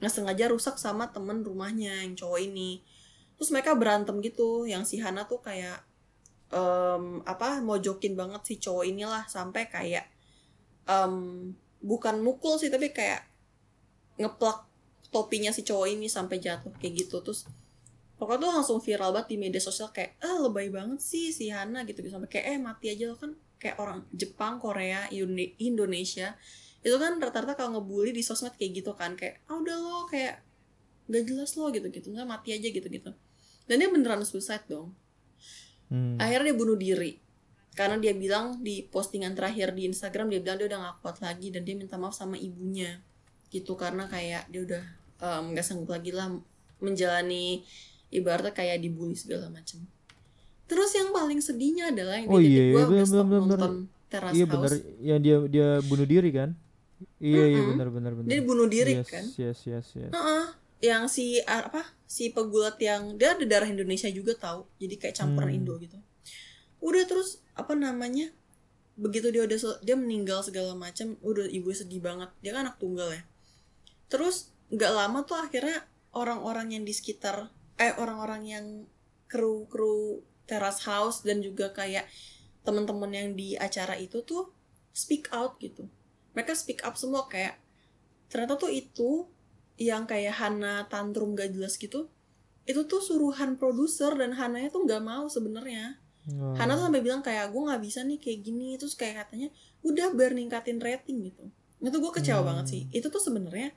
nggak 0.00 0.12
sengaja 0.12 0.44
rusak 0.48 0.76
sama 0.80 1.12
temen 1.12 1.40
rumahnya 1.44 2.04
yang 2.04 2.16
cowok 2.16 2.40
ini. 2.40 2.80
Terus 3.36 3.48
mereka 3.52 3.72
berantem 3.72 4.20
gitu 4.20 4.68
yang 4.68 4.84
si 4.84 5.00
Hana 5.00 5.24
tuh 5.24 5.40
kayak 5.40 5.80
em, 6.52 7.24
apa 7.24 7.60
mojokin 7.64 8.16
banget 8.16 8.40
si 8.44 8.54
cowok 8.60 8.84
inilah 8.84 9.24
sampai 9.28 9.68
kayak 9.68 10.08
em, 10.90 11.14
bukan 11.78 12.18
mukul 12.18 12.58
sih 12.58 12.66
tapi 12.66 12.90
kayak 12.90 13.22
ngeplak 14.18 14.66
topinya 15.14 15.54
si 15.54 15.62
cowok 15.62 15.86
ini 15.94 16.10
sampai 16.10 16.42
jatuh 16.42 16.74
kayak 16.82 17.06
gitu. 17.06 17.22
Terus 17.22 17.46
pokoknya 18.20 18.40
tuh 18.44 18.50
langsung 18.52 18.78
viral 18.82 19.14
banget 19.16 19.32
di 19.32 19.36
media 19.40 19.62
sosial 19.62 19.88
kayak 19.94 20.18
ah 20.20 20.36
lebay 20.42 20.68
banget 20.68 21.00
sih 21.00 21.32
si 21.32 21.48
Hana 21.48 21.88
gitu 21.88 22.04
sampai 22.04 22.28
kayak 22.28 22.46
eh 22.52 22.58
mati 22.60 22.92
aja 22.92 23.08
lo 23.08 23.16
kan 23.16 23.32
kayak 23.56 23.80
orang 23.80 24.04
Jepang 24.12 24.60
Korea 24.60 25.08
Indo- 25.08 25.56
Indonesia 25.56 26.36
itu 26.80 26.96
kan 26.96 27.16
rata-rata 27.16 27.56
kalau 27.56 27.80
ngebully 27.80 28.12
di 28.12 28.20
sosmed 28.20 28.56
kayak 28.60 28.84
gitu 28.84 28.92
kan 28.92 29.16
kayak 29.16 29.40
ah 29.48 29.56
udah 29.56 29.76
lo 29.76 30.04
kayak 30.08 30.40
gak 31.08 31.24
jelas 31.28 31.56
lo 31.56 31.68
gitu 31.72 31.88
gitu 31.92 32.08
nggak 32.12 32.28
mati 32.28 32.56
aja 32.56 32.68
gitu 32.68 32.88
gitu 32.88 33.10
dan 33.68 33.74
dia 33.78 33.88
beneran 33.88 34.24
suicide 34.26 34.66
dong. 34.66 34.92
Hmm. 35.90 36.16
akhirnya 36.22 36.52
dia 36.52 36.56
bunuh 36.56 36.78
diri 36.78 37.18
karena 37.78 37.96
dia 37.96 38.12
bilang 38.12 38.58
di 38.60 38.82
postingan 38.86 39.32
terakhir 39.38 39.72
di 39.72 39.86
Instagram 39.86 40.26
dia 40.28 40.40
bilang 40.42 40.58
dia 40.58 40.66
udah 40.68 40.78
gak 40.82 40.96
kuat 41.02 41.16
lagi 41.22 41.48
dan 41.54 41.62
dia 41.62 41.74
minta 41.78 41.94
maaf 41.96 42.12
sama 42.12 42.34
ibunya. 42.34 42.98
Gitu 43.50 43.74
karena 43.74 44.06
kayak 44.06 44.50
dia 44.50 44.60
udah 44.66 44.82
em, 45.20 45.42
nggak 45.54 45.64
sanggup 45.64 45.90
lagi 45.90 46.10
lah 46.10 46.30
menjalani 46.78 47.62
ibaratnya 48.10 48.50
kayak 48.50 48.80
dibully 48.80 49.14
segala 49.14 49.46
macam. 49.50 49.82
Terus 50.66 50.90
yang 50.94 51.10
paling 51.10 51.42
sedihnya 51.42 51.90
adalah 51.90 52.14
yang 52.18 52.30
Oh 52.30 52.38
dia 52.38 52.46
iya, 52.46 52.50
jadi 52.50 52.62
iya, 52.62 52.74
gue 52.74 52.84
bener, 52.86 53.04
udah 53.06 53.24
bener, 53.26 53.40
bener. 53.42 53.58
nonton 53.58 53.72
Terrace 54.10 54.34
iya 54.34 54.44
House. 54.46 54.54
Benar 54.54 54.72
yang 55.02 55.20
dia 55.20 55.36
dia 55.46 55.68
bunuh 55.82 56.06
diri 56.06 56.30
kan? 56.30 56.50
Iya 57.18 57.44
iya 57.48 57.60
Mm-mm. 57.62 57.70
benar 57.74 57.88
benar 57.90 58.12
benar 58.12 58.28
dia 58.28 58.40
bunuh 58.44 58.66
diri 58.68 58.92
yes, 59.00 59.08
kan? 59.08 59.24
yes 59.34 59.58
yes 59.64 59.86
yes. 59.96 60.12
Heeh. 60.12 60.44
yang 60.80 61.08
si 61.08 61.36
apa 61.44 61.84
si 62.08 62.32
pegulat 62.32 62.80
yang 62.80 63.16
dia 63.16 63.36
ada 63.36 63.44
darah 63.44 63.68
Indonesia 63.68 64.08
juga 64.08 64.32
tahu 64.32 64.64
jadi 64.80 64.94
kayak 64.96 65.14
campuran 65.16 65.52
Hmm. 65.52 65.58
Indo 65.60 65.74
gitu 65.76 65.96
udah 66.80 67.04
terus 67.08 67.40
apa 67.56 67.76
namanya? 67.76 68.32
Begitu 68.96 69.32
dia 69.32 69.48
udah 69.48 69.80
dia 69.80 69.96
meninggal 69.96 70.44
segala 70.44 70.76
macam 70.76 71.16
udah 71.24 71.48
ibu 71.48 71.72
sedih 71.72 72.00
banget. 72.00 72.28
Dia 72.44 72.56
kan 72.56 72.68
anak 72.68 72.76
tunggal 72.80 73.12
ya. 73.14 73.22
Terus 74.12 74.52
nggak 74.68 74.92
lama 74.92 75.24
tuh 75.24 75.38
akhirnya 75.40 75.86
orang-orang 76.12 76.74
yang 76.74 76.84
di 76.84 76.92
sekitar 76.92 77.48
eh 77.80 77.96
orang-orang 77.96 78.42
yang 78.44 78.66
kru 79.30 79.64
kru 79.70 80.20
teras 80.44 80.82
house 80.84 81.22
dan 81.22 81.40
juga 81.40 81.70
kayak 81.70 82.04
teman-teman 82.66 83.08
yang 83.14 83.28
di 83.32 83.56
acara 83.56 83.96
itu 83.96 84.20
tuh 84.26 84.50
speak 84.92 85.30
out 85.32 85.56
gitu. 85.62 85.86
Mereka 86.36 86.52
speak 86.52 86.84
up 86.84 86.98
semua 86.98 87.24
kayak 87.30 87.56
ternyata 88.30 88.58
tuh 88.60 88.70
itu 88.70 89.26
yang 89.80 90.04
kayak 90.04 90.36
Hana 90.36 90.86
tantrum 90.92 91.32
gak 91.32 91.56
jelas 91.56 91.80
gitu 91.80 92.12
itu 92.68 92.86
tuh 92.86 93.02
suruhan 93.02 93.56
produser 93.58 94.14
dan 94.14 94.36
Hananya 94.36 94.70
tuh 94.70 94.86
nggak 94.86 95.02
mau 95.02 95.26
sebenarnya 95.26 95.98
Oh. 96.36 96.54
Hana 96.54 96.78
tuh 96.78 96.86
sampai 96.86 97.02
bilang 97.02 97.22
kayak 97.24 97.50
gue 97.50 97.62
nggak 97.62 97.82
bisa 97.82 98.00
nih 98.06 98.18
kayak 98.20 98.40
gini. 98.44 98.76
Terus 98.76 98.94
kayak 98.94 99.26
katanya 99.26 99.48
udah 99.82 100.12
biar 100.14 100.32
ningkatin 100.36 100.78
rating 100.78 101.30
gitu. 101.30 101.44
Itu 101.80 101.96
gue 101.96 102.12
kecewa 102.12 102.44
Hmm. 102.44 102.48
banget 102.54 102.66
sih. 102.68 102.82
Itu 102.92 103.08
tuh 103.08 103.22
sebenarnya 103.22 103.72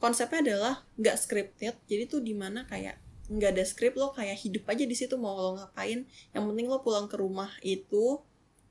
konsepnya 0.00 0.40
adalah 0.44 0.74
nggak 0.96 1.16
scripted. 1.16 1.74
Jadi 1.88 2.02
tuh 2.08 2.20
di 2.20 2.32
mana 2.36 2.64
kayak 2.64 2.96
nggak 3.30 3.50
ada 3.54 3.62
skrip 3.62 3.94
lo 3.94 4.10
kayak 4.10 4.34
hidup 4.42 4.66
aja 4.66 4.82
di 4.82 4.96
situ 4.98 5.14
mau 5.14 5.38
lo 5.38 5.50
ngapain. 5.54 6.02
Yang 6.34 6.44
penting 6.50 6.66
lo 6.66 6.82
pulang 6.82 7.06
ke 7.06 7.14
rumah 7.14 7.50
itu 7.62 8.18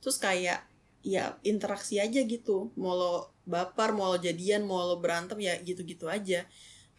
terus 0.03 0.19
kayak 0.19 0.67
ya 0.99 1.39
interaksi 1.47 2.01
aja 2.01 2.19
gitu. 2.27 2.75
Mau 2.75 2.93
lo 2.97 3.13
baper 3.47 3.95
mau 3.95 4.11
lo 4.11 4.17
jadian 4.19 4.67
mau 4.67 4.83
lo 4.83 4.99
berantem 4.99 5.39
ya 5.39 5.55
gitu-gitu 5.63 6.11
aja. 6.11 6.43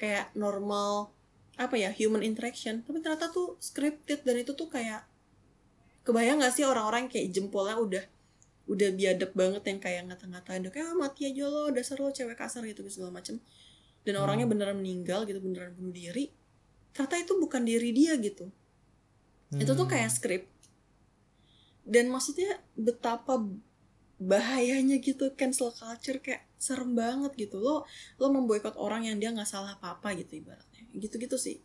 Kayak 0.00 0.32
normal 0.32 1.12
apa 1.60 1.76
ya 1.76 1.92
human 1.92 2.24
interaction. 2.24 2.80
Tapi 2.80 3.04
ternyata 3.04 3.28
tuh 3.28 3.60
scripted 3.60 4.24
dan 4.24 4.40
itu 4.40 4.56
tuh 4.56 4.72
kayak 4.72 5.04
kebayang 6.06 6.40
gak 6.40 6.54
sih 6.56 6.64
orang-orang 6.64 7.06
kayak 7.12 7.30
jempolnya 7.34 7.76
udah 7.76 8.04
udah 8.70 8.88
biadab 8.94 9.30
banget 9.34 9.62
yang 9.66 9.78
kayak 9.82 10.02
ngata-ngatain 10.06 10.62
udah 10.62 10.72
kayak 10.72 10.86
"Ah, 10.88 10.96
mati 10.96 11.26
aja 11.26 11.44
lo 11.50 11.74
dasar 11.74 11.98
lo 11.98 12.14
cewek 12.14 12.38
kasar 12.38 12.62
gitu 12.64 12.86
segala 12.86 13.18
macem 13.18 13.42
dan 14.06 14.14
orangnya 14.16 14.46
Hmm. 14.46 14.54
beneran 14.56 14.76
meninggal 14.78 15.26
gitu 15.26 15.42
beneran 15.42 15.74
bunuh 15.74 15.90
diri 15.90 16.30
ternyata 16.94 17.18
itu 17.18 17.32
bukan 17.36 17.62
diri 17.66 17.90
dia 17.90 18.14
gitu 18.16 18.46
itu 19.52 19.72
tuh 19.74 19.86
Hmm. 19.86 19.92
kayak 19.92 20.10
skrip 20.14 20.42
dan 21.82 22.06
maksudnya 22.08 22.62
betapa 22.78 23.42
bahayanya 24.20 25.00
gitu 25.00 25.32
cancel 25.34 25.72
culture 25.72 26.20
kayak 26.20 26.44
serem 26.60 26.92
banget 26.92 27.32
gitu 27.40 27.56
lo 27.58 27.88
lo 28.20 28.26
memboikot 28.28 28.76
orang 28.76 29.08
yang 29.08 29.16
dia 29.16 29.32
nggak 29.32 29.48
salah 29.48 29.74
apa 29.80 29.96
apa 29.96 30.12
gitu 30.14 30.38
ibaratnya 30.38 30.84
gitu 30.94 31.16
gitu 31.16 31.36
sih 31.40 31.58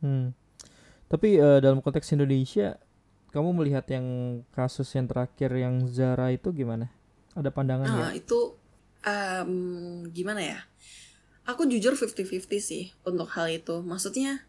hmm. 0.00 0.32
tapi 1.06 1.36
uh, 1.38 1.60
dalam 1.60 1.78
konteks 1.78 2.10
Indonesia 2.10 2.80
kamu 3.34 3.50
melihat 3.50 3.82
yang 3.90 4.06
kasus 4.54 4.86
yang 4.94 5.10
terakhir 5.10 5.50
yang 5.50 5.82
Zara 5.90 6.30
itu 6.30 6.54
gimana? 6.54 6.86
Ada 7.34 7.50
pandangan 7.50 7.86
nah, 7.90 7.98
ya 7.98 8.08
itu 8.14 8.54
um, 9.02 10.06
gimana 10.14 10.38
ya? 10.38 10.58
Aku 11.42 11.66
jujur 11.66 11.98
50-50 11.98 12.46
sih 12.62 12.94
untuk 13.02 13.26
hal 13.34 13.50
itu. 13.50 13.82
Maksudnya 13.82 14.46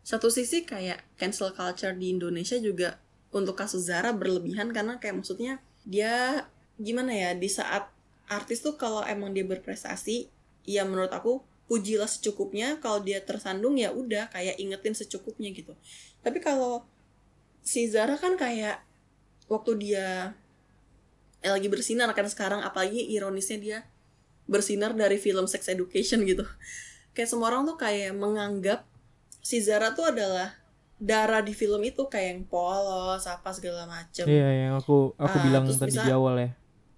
satu 0.00 0.32
sisi 0.32 0.64
kayak 0.64 1.04
cancel 1.20 1.52
culture 1.52 1.92
di 1.92 2.16
Indonesia 2.16 2.56
juga 2.56 2.96
untuk 3.36 3.52
kasus 3.52 3.84
Zara 3.84 4.16
berlebihan 4.16 4.72
karena 4.72 4.96
kayak 4.96 5.20
maksudnya 5.20 5.60
dia 5.84 6.48
gimana 6.80 7.12
ya 7.12 7.30
di 7.36 7.52
saat 7.52 7.92
artis 8.26 8.64
tuh 8.64 8.80
kalau 8.80 9.04
emang 9.04 9.36
dia 9.36 9.44
berprestasi 9.44 10.32
ya 10.64 10.82
menurut 10.88 11.12
aku 11.12 11.44
pujilah 11.68 12.08
secukupnya. 12.08 12.80
Kalau 12.80 13.04
dia 13.04 13.20
tersandung 13.20 13.76
ya 13.76 13.92
udah 13.92 14.32
kayak 14.32 14.56
ingetin 14.56 14.96
secukupnya 14.96 15.52
gitu. 15.52 15.76
Tapi 16.24 16.40
kalau 16.40 16.82
si 17.66 17.90
Zara 17.90 18.14
kan 18.14 18.38
kayak 18.38 18.78
waktu 19.50 19.74
dia 19.82 20.38
eh, 21.42 21.50
lagi 21.50 21.66
bersinar 21.66 22.06
kan 22.14 22.30
sekarang 22.30 22.62
apalagi 22.62 23.02
ironisnya 23.10 23.58
dia 23.58 23.78
bersinar 24.46 24.94
dari 24.94 25.18
film 25.18 25.50
Sex 25.50 25.66
Education 25.66 26.22
gitu. 26.22 26.46
Kayak 27.10 27.34
semua 27.34 27.50
orang 27.50 27.66
tuh 27.66 27.74
kayak 27.74 28.14
menganggap 28.14 28.86
si 29.42 29.58
Zara 29.58 29.90
tuh 29.98 30.14
adalah 30.14 30.54
darah 30.96 31.42
di 31.42 31.52
film 31.52 31.82
itu 31.82 32.06
kayak 32.06 32.28
yang 32.38 32.42
polos 32.46 33.26
apa 33.26 33.50
segala 33.50 33.84
macem. 33.90 34.24
Iya 34.30 34.70
yang 34.70 34.72
aku 34.78 35.18
aku 35.18 35.36
uh, 35.36 35.42
bilang 35.42 35.66
tadi 35.66 35.90
bisa, 35.90 36.06
di 36.06 36.14
awal 36.14 36.34
ya. 36.38 36.50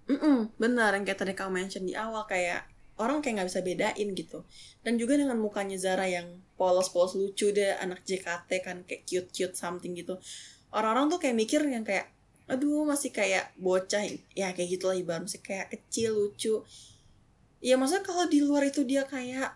Mm-mm, 0.09 0.53
benar 0.61 0.93
yang 0.93 1.03
kayak 1.03 1.19
tadi 1.25 1.33
kamu 1.33 1.51
mention 1.65 1.83
di 1.83 1.97
awal 1.97 2.29
kayak 2.29 2.69
orang 3.01 3.25
kayak 3.25 3.41
nggak 3.41 3.49
bisa 3.49 3.61
bedain 3.65 4.09
gitu. 4.13 4.45
Dan 4.85 5.01
juga 5.01 5.17
dengan 5.17 5.41
mukanya 5.41 5.81
Zara 5.81 6.05
yang 6.05 6.29
polos-polos 6.61 7.17
lucu 7.17 7.49
deh 7.49 7.73
anak 7.81 8.05
JKT 8.05 8.49
kan 8.61 8.77
kayak 8.85 9.09
cute-cute 9.09 9.57
something 9.57 9.97
gitu 9.97 10.21
orang-orang 10.73 11.09
tuh 11.09 11.19
kayak 11.21 11.35
mikir 11.37 11.61
yang 11.65 11.85
kayak 11.85 12.09
aduh 12.49 12.81
masih 12.81 13.13
kayak 13.13 13.53
bocah 13.61 14.01
ya 14.33 14.49
kayak 14.57 14.69
gitu 14.79 14.89
lah 14.89 14.97
ibarat 14.97 15.29
masih 15.29 15.41
kayak 15.41 15.69
kecil 15.69 16.17
lucu 16.17 16.65
ya 17.61 17.77
maksudnya 17.77 18.01
kalau 18.01 18.25
di 18.25 18.41
luar 18.41 18.65
itu 18.65 18.81
dia 18.81 19.05
kayak 19.05 19.53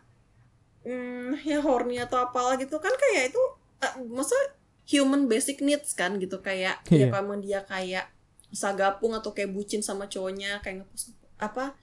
hmm, 0.86 1.42
ya 1.42 1.58
horny 1.64 1.98
atau 1.98 2.22
apalah 2.22 2.54
gitu 2.60 2.78
kan 2.78 2.94
kayak 2.94 3.34
itu 3.34 3.44
uh, 3.82 3.94
maksudnya 4.14 4.54
human 4.86 5.26
basic 5.26 5.64
needs 5.64 5.98
kan 5.98 6.22
gitu 6.22 6.38
kayak 6.44 6.86
yeah. 6.94 7.10
ya 7.10 7.14
kalau 7.14 7.34
dia 7.42 7.60
kayak 7.66 8.06
sagapung 8.54 9.18
atau 9.18 9.34
kayak 9.34 9.50
bucin 9.50 9.82
sama 9.82 10.06
cowoknya 10.06 10.62
kayak 10.62 10.86
ngepost 10.86 11.18
apa 11.42 11.74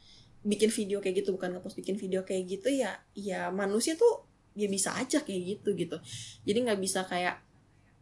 bikin 0.46 0.70
video 0.70 1.02
kayak 1.02 1.26
gitu 1.26 1.34
bukan 1.34 1.58
ngepost 1.58 1.74
bikin 1.74 1.98
video 1.98 2.22
kayak 2.22 2.46
gitu 2.46 2.70
ya 2.70 3.02
ya 3.18 3.50
manusia 3.50 3.98
tuh 3.98 4.24
ya 4.54 4.70
bisa 4.70 4.94
aja 4.94 5.20
kayak 5.26 5.58
gitu 5.58 5.74
gitu 5.74 5.96
jadi 6.46 6.70
nggak 6.70 6.80
bisa 6.80 7.02
kayak 7.04 7.42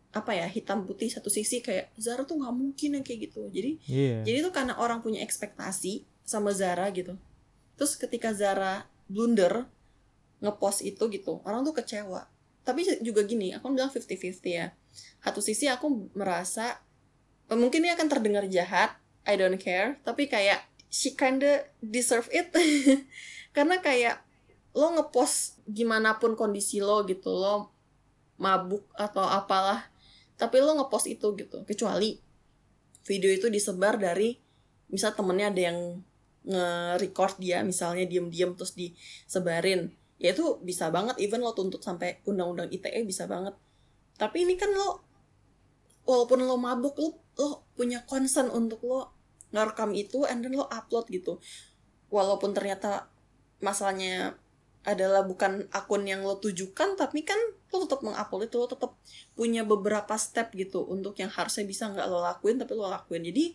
apa 0.09 0.33
ya 0.33 0.49
hitam 0.49 0.89
putih 0.89 1.13
satu 1.13 1.29
sisi 1.29 1.61
kayak 1.61 1.93
Zara 2.01 2.25
tuh 2.25 2.41
nggak 2.41 2.55
mungkin 2.57 2.97
yang 2.97 3.05
kayak 3.05 3.29
gitu. 3.29 3.49
Jadi 3.53 3.77
yeah. 3.85 4.25
jadi 4.25 4.41
tuh 4.41 4.53
karena 4.53 4.75
orang 4.81 5.05
punya 5.05 5.21
ekspektasi 5.21 6.09
sama 6.25 6.57
Zara 6.57 6.89
gitu. 6.97 7.17
Terus 7.77 7.95
ketika 8.01 8.33
Zara 8.33 8.89
blunder 9.09 9.69
ngepost 10.41 10.81
itu 10.87 11.03
gitu 11.13 11.45
orang 11.45 11.61
tuh 11.65 11.77
kecewa. 11.77 12.25
Tapi 12.65 12.85
juga 13.05 13.25
gini 13.25 13.53
aku 13.53 13.69
bilang 13.73 13.93
50-50 13.93 14.41
ya. 14.49 14.73
Satu 15.21 15.45
sisi 15.45 15.69
aku 15.69 16.09
merasa 16.17 16.81
mungkin 17.53 17.85
ini 17.85 17.93
akan 17.93 18.09
terdengar 18.09 18.45
jahat 18.49 18.97
I 19.25 19.37
don't 19.37 19.61
care 19.61 20.01
tapi 20.05 20.29
kayak 20.29 20.65
she 20.89 21.13
kinda 21.13 21.69
deserve 21.85 22.33
it. 22.33 22.49
Karena 23.57 23.85
kayak 23.85 24.25
lo 24.73 24.95
ngepost 24.97 25.61
gimana 25.69 26.17
pun 26.17 26.33
kondisi 26.33 26.81
lo 26.81 27.05
gitu 27.05 27.29
lo 27.29 27.73
mabuk 28.39 28.87
atau 28.95 29.27
apalah 29.27 29.91
tapi 30.39 30.63
lo 30.63 30.79
ngepost 30.79 31.11
itu 31.11 31.35
gitu. 31.35 31.67
Kecuali 31.67 32.17
video 33.03 33.31
itu 33.35 33.51
disebar 33.51 33.99
dari 33.99 34.39
misal 34.89 35.13
temennya 35.13 35.51
ada 35.51 35.63
yang 35.69 35.79
nge-record 36.49 37.37
dia 37.43 37.61
misalnya 37.67 38.07
diem-diem 38.07 38.55
terus 38.55 38.73
disebarin. 38.73 39.93
Ya 40.17 40.33
itu 40.33 40.63
bisa 40.63 40.89
banget 40.95 41.19
even 41.21 41.43
lo 41.43 41.53
tuntut 41.53 41.83
sampai 41.83 42.23
undang-undang 42.25 42.71
ITE 42.71 43.03
bisa 43.05 43.27
banget. 43.27 43.59
Tapi 44.17 44.47
ini 44.47 44.55
kan 44.55 44.71
lo 44.71 45.03
walaupun 46.09 46.47
lo 46.47 46.57
mabuk 46.57 46.97
lo 46.97 47.09
lo 47.39 47.69
punya 47.77 48.03
concern 48.07 48.51
untuk 48.51 48.83
lo 48.87 49.15
ngerekam 49.55 49.95
itu 49.95 50.27
and 50.27 50.47
then 50.47 50.55
lo 50.55 50.67
upload 50.71 51.11
gitu. 51.11 51.43
Walaupun 52.09 52.55
ternyata 52.55 53.11
masalahnya 53.61 54.39
adalah 54.89 55.21
bukan 55.21 55.69
akun 55.69 56.09
yang 56.09 56.25
lo 56.25 56.41
tujukan 56.41 56.97
tapi 56.97 57.21
kan 57.21 57.37
lo 57.69 57.85
tetap 57.85 58.01
mengupload 58.01 58.49
itu 58.49 58.57
lo 58.57 58.65
tetap 58.65 58.97
punya 59.37 59.61
beberapa 59.61 60.17
step 60.17 60.57
gitu 60.57 60.89
untuk 60.89 61.13
yang 61.21 61.29
harusnya 61.29 61.69
bisa 61.69 61.93
nggak 61.93 62.09
lo 62.09 62.25
lakuin 62.25 62.57
tapi 62.57 62.73
lo 62.73 62.89
lakuin. 62.89 63.21
Jadi 63.29 63.53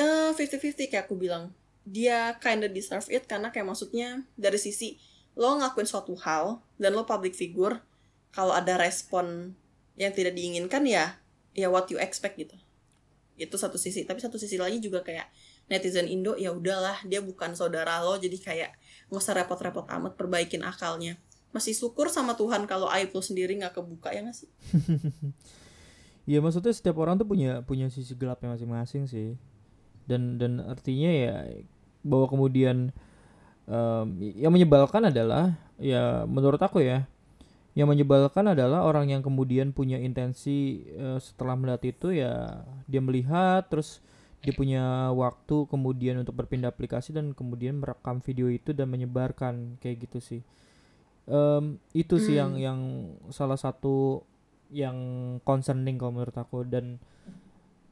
uh, 0.00 0.32
50-50 0.32 0.88
kayak 0.88 1.04
aku 1.04 1.20
bilang. 1.20 1.52
Dia 1.84 2.36
kinda 2.40 2.68
deserve 2.72 3.08
it 3.12 3.28
karena 3.28 3.52
kayak 3.52 3.68
maksudnya 3.68 4.24
dari 4.40 4.56
sisi 4.56 4.96
lo 5.36 5.60
ngakuin 5.60 5.88
suatu 5.88 6.16
hal 6.24 6.64
dan 6.80 6.96
lo 6.96 7.04
public 7.04 7.36
figure 7.36 7.80
kalau 8.32 8.56
ada 8.56 8.80
respon 8.80 9.52
yang 10.00 10.12
tidak 10.16 10.32
diinginkan 10.32 10.88
ya 10.88 11.20
ya 11.52 11.68
what 11.68 11.92
you 11.92 12.00
expect 12.00 12.40
gitu. 12.40 12.56
Itu 13.36 13.60
satu 13.60 13.76
sisi. 13.76 14.08
Tapi 14.08 14.24
satu 14.24 14.40
sisi 14.40 14.56
lagi 14.56 14.80
juga 14.80 15.04
kayak 15.04 15.28
netizen 15.68 16.08
Indo 16.08 16.34
ya 16.40 16.50
udahlah 16.50 17.04
dia 17.04 17.20
bukan 17.20 17.52
saudara 17.52 18.00
lo 18.00 18.16
jadi 18.16 18.36
kayak 18.40 18.70
nggak 19.10 19.20
usah 19.20 19.34
repot-repot 19.36 19.86
amat 19.90 20.14
perbaikin 20.14 20.62
akalnya. 20.62 21.18
Masih 21.50 21.74
syukur 21.74 22.06
sama 22.06 22.38
Tuhan 22.38 22.64
kalau 22.70 22.86
aib 22.94 23.10
lo 23.10 23.20
sendiri 23.20 23.58
nggak 23.58 23.74
kebuka 23.74 24.14
ya 24.14 24.22
nggak 24.22 24.36
sih? 24.38 24.50
Iya 26.30 26.38
maksudnya 26.38 26.70
setiap 26.70 26.94
orang 27.02 27.18
tuh 27.18 27.26
punya 27.26 27.58
punya 27.66 27.90
sisi 27.90 28.14
gelapnya 28.14 28.54
masing-masing 28.54 29.10
sih. 29.10 29.34
Dan 30.06 30.38
dan 30.38 30.62
artinya 30.62 31.10
ya 31.10 31.42
bahwa 32.06 32.30
kemudian 32.30 32.94
um, 33.66 34.06
yang 34.20 34.54
menyebalkan 34.54 35.10
adalah 35.10 35.58
ya 35.80 36.22
menurut 36.30 36.60
aku 36.62 36.86
ya 36.86 37.10
yang 37.74 37.86
menyebalkan 37.86 38.50
adalah 38.50 38.82
orang 38.82 39.14
yang 39.14 39.22
kemudian 39.22 39.70
punya 39.70 39.98
intensi 39.98 40.86
uh, 40.98 41.18
setelah 41.22 41.54
melihat 41.54 41.82
itu 41.86 42.14
ya 42.14 42.66
dia 42.90 43.02
melihat 43.02 43.66
terus 43.70 44.02
dia 44.40 44.56
punya 44.56 45.12
waktu 45.12 45.68
kemudian 45.68 46.24
untuk 46.24 46.32
berpindah 46.32 46.72
aplikasi 46.72 47.12
dan 47.12 47.36
kemudian 47.36 47.76
merekam 47.76 48.24
video 48.24 48.48
itu 48.48 48.72
dan 48.72 48.88
menyebarkan 48.88 49.76
kayak 49.84 50.08
gitu 50.08 50.18
sih. 50.20 50.40
Um, 51.28 51.76
itu 51.92 52.16
sih 52.16 52.40
yang 52.40 52.56
hmm. 52.56 52.64
yang 52.64 52.80
salah 53.28 53.60
satu 53.60 54.24
yang 54.72 54.96
concerning 55.44 56.00
kalau 56.00 56.16
menurut 56.16 56.36
aku. 56.40 56.64
Dan 56.64 56.96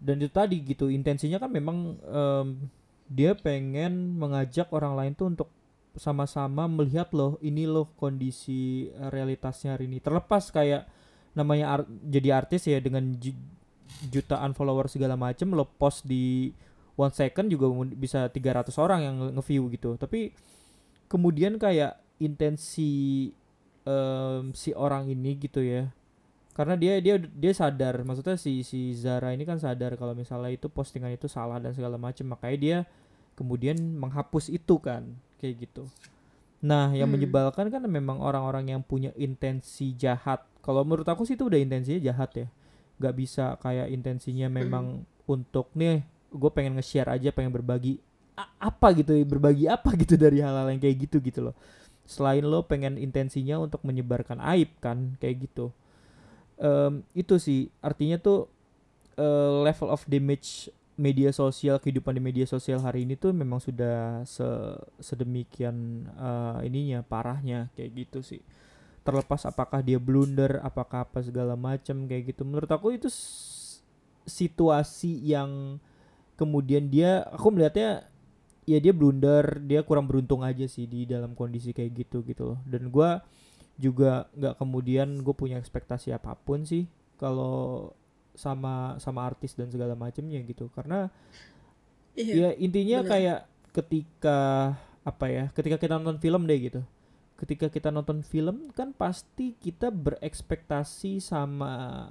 dan 0.01 0.17
itu 0.25 0.33
tadi 0.33 0.65
gitu 0.65 0.89
intensinya 0.89 1.37
kan 1.37 1.53
memang 1.53 2.01
um, 2.09 2.49
dia 3.13 3.37
pengen 3.37 4.17
mengajak 4.17 4.73
orang 4.73 4.97
lain 4.97 5.13
tuh 5.13 5.29
untuk 5.29 5.49
sama-sama 5.99 6.71
melihat 6.71 7.11
loh 7.13 7.37
ini 7.43 7.67
loh 7.69 7.93
kondisi 8.01 8.89
uh, 8.97 9.13
realitasnya 9.13 9.77
hari 9.77 9.85
ini. 9.85 10.01
Terlepas 10.01 10.49
kayak 10.49 10.89
namanya 11.37 11.77
art, 11.77 11.87
jadi 12.09 12.41
artis 12.41 12.65
ya 12.65 12.81
dengan 12.81 13.21
jutaan 14.11 14.53
follower 14.55 14.87
segala 14.87 15.19
macem 15.19 15.51
lo 15.53 15.67
post 15.67 16.05
di 16.05 16.53
one 16.99 17.15
second 17.15 17.49
juga 17.49 17.67
bisa 17.95 18.27
300 18.27 18.75
orang 18.79 19.01
yang 19.05 19.17
nge-view 19.39 19.71
gitu 19.75 19.95
tapi 19.97 20.35
kemudian 21.07 21.57
kayak 21.57 21.99
intensi 22.19 23.31
um, 23.87 24.51
si 24.53 24.75
orang 24.75 25.09
ini 25.09 25.39
gitu 25.39 25.63
ya 25.63 25.89
karena 26.59 26.75
dia 26.75 26.99
dia 26.99 27.23
dia 27.23 27.53
sadar 27.55 28.03
maksudnya 28.03 28.35
si 28.35 28.67
si 28.67 28.91
Zara 28.99 29.31
ini 29.31 29.47
kan 29.47 29.63
sadar 29.63 29.95
kalau 29.95 30.11
misalnya 30.11 30.51
itu 30.51 30.67
postingan 30.67 31.15
itu 31.15 31.31
salah 31.31 31.63
dan 31.63 31.71
segala 31.71 31.95
macam 31.95 32.35
makanya 32.35 32.59
dia 32.59 32.79
kemudian 33.39 33.79
menghapus 33.79 34.51
itu 34.51 34.83
kan 34.83 35.07
kayak 35.39 35.71
gitu. 35.71 35.87
Nah, 36.59 36.91
yang 36.91 37.07
hmm. 37.07 37.23
menyebalkan 37.23 37.71
kan 37.71 37.87
memang 37.87 38.19
orang-orang 38.19 38.75
yang 38.75 38.83
punya 38.83 39.15
intensi 39.15 39.95
jahat. 39.95 40.43
Kalau 40.59 40.83
menurut 40.83 41.07
aku 41.07 41.23
sih 41.23 41.39
itu 41.39 41.47
udah 41.47 41.63
intensinya 41.63 42.03
jahat 42.03 42.31
ya. 42.35 42.47
Gak 42.99 43.15
bisa 43.15 43.55
kayak 43.63 43.89
intensinya 43.95 44.51
memang 44.51 45.03
hmm. 45.03 45.31
untuk 45.31 45.71
nih 45.75 46.03
gue 46.29 46.51
pengen 46.53 46.77
nge-share 46.77 47.09
aja, 47.09 47.33
pengen 47.33 47.55
berbagi 47.55 48.03
A 48.39 48.71
apa 48.71 48.95
gitu, 48.95 49.19
berbagi 49.27 49.67
apa 49.67 49.91
gitu 49.99 50.15
dari 50.15 50.39
hal-hal 50.39 50.71
yang 50.71 50.79
kayak 50.79 51.11
gitu 51.11 51.19
gitu 51.19 51.51
loh. 51.51 51.57
Selain 52.07 52.45
lo 52.45 52.63
pengen 52.63 52.95
intensinya 52.95 53.59
untuk 53.59 53.83
menyebarkan 53.83 54.39
aib 54.55 54.71
kan, 54.79 55.19
kayak 55.19 55.51
gitu. 55.51 55.75
Um, 56.59 57.03
itu 57.19 57.39
sih 57.43 57.71
artinya 57.83 58.19
tuh 58.19 58.47
uh, 59.19 59.63
level 59.67 59.91
of 59.91 60.07
damage 60.07 60.71
media 60.99 61.31
sosial 61.31 61.79
kehidupan 61.79 62.19
di 62.19 62.23
media 62.23 62.47
sosial 62.47 62.83
hari 62.83 63.07
ini 63.07 63.15
tuh 63.15 63.31
memang 63.31 63.63
sudah 63.63 64.27
se 64.27 64.47
sedemikian 64.99 66.11
uh, 66.19 66.59
ininya 66.67 67.07
parahnya 67.07 67.71
kayak 67.79 68.07
gitu 68.07 68.19
sih 68.27 68.43
terlepas 69.09 69.41
apakah 69.49 69.81
dia 69.81 69.97
blunder 69.97 70.61
apakah 70.61 71.09
apa 71.09 71.25
segala 71.25 71.57
macam 71.57 72.05
kayak 72.05 72.37
gitu 72.37 72.45
menurut 72.45 72.69
aku 72.69 72.93
itu 72.93 73.09
situasi 74.29 75.17
yang 75.25 75.81
kemudian 76.37 76.93
dia 76.93 77.25
aku 77.33 77.49
melihatnya 77.49 78.05
ya 78.69 78.79
dia 78.79 78.93
blunder 78.93 79.65
dia 79.65 79.81
kurang 79.81 80.05
beruntung 80.05 80.45
aja 80.45 80.69
sih 80.69 80.85
di 80.85 81.09
dalam 81.09 81.33
kondisi 81.33 81.73
kayak 81.73 82.05
gitu 82.05 82.21
gitu 82.29 82.53
loh 82.55 82.59
dan 82.69 82.93
gue 82.93 83.11
juga 83.81 84.29
nggak 84.37 84.55
kemudian 84.61 85.09
gue 85.25 85.33
punya 85.33 85.57
ekspektasi 85.57 86.13
apa 86.13 86.37
pun 86.37 86.69
sih 86.69 86.85
kalau 87.17 87.91
sama 88.37 89.01
sama 89.01 89.25
artis 89.25 89.57
dan 89.57 89.73
segala 89.73 89.97
macamnya 89.97 90.39
gitu 90.45 90.69
karena 90.77 91.09
Iya. 92.19 92.35
ya 92.35 92.51
intinya 92.59 92.99
bener. 93.07 93.11
kayak 93.15 93.39
ketika 93.71 94.39
apa 95.07 95.27
ya 95.31 95.45
ketika 95.55 95.79
kita 95.79 95.95
nonton 96.03 96.19
film 96.19 96.51
deh 96.51 96.59
gitu 96.59 96.81
ketika 97.39 97.71
kita 97.71 97.95
nonton 97.95 98.21
film 98.21 98.69
kan 98.75 98.91
pasti 98.91 99.55
kita 99.55 99.95
berekspektasi 99.95 101.23
sama 101.23 102.05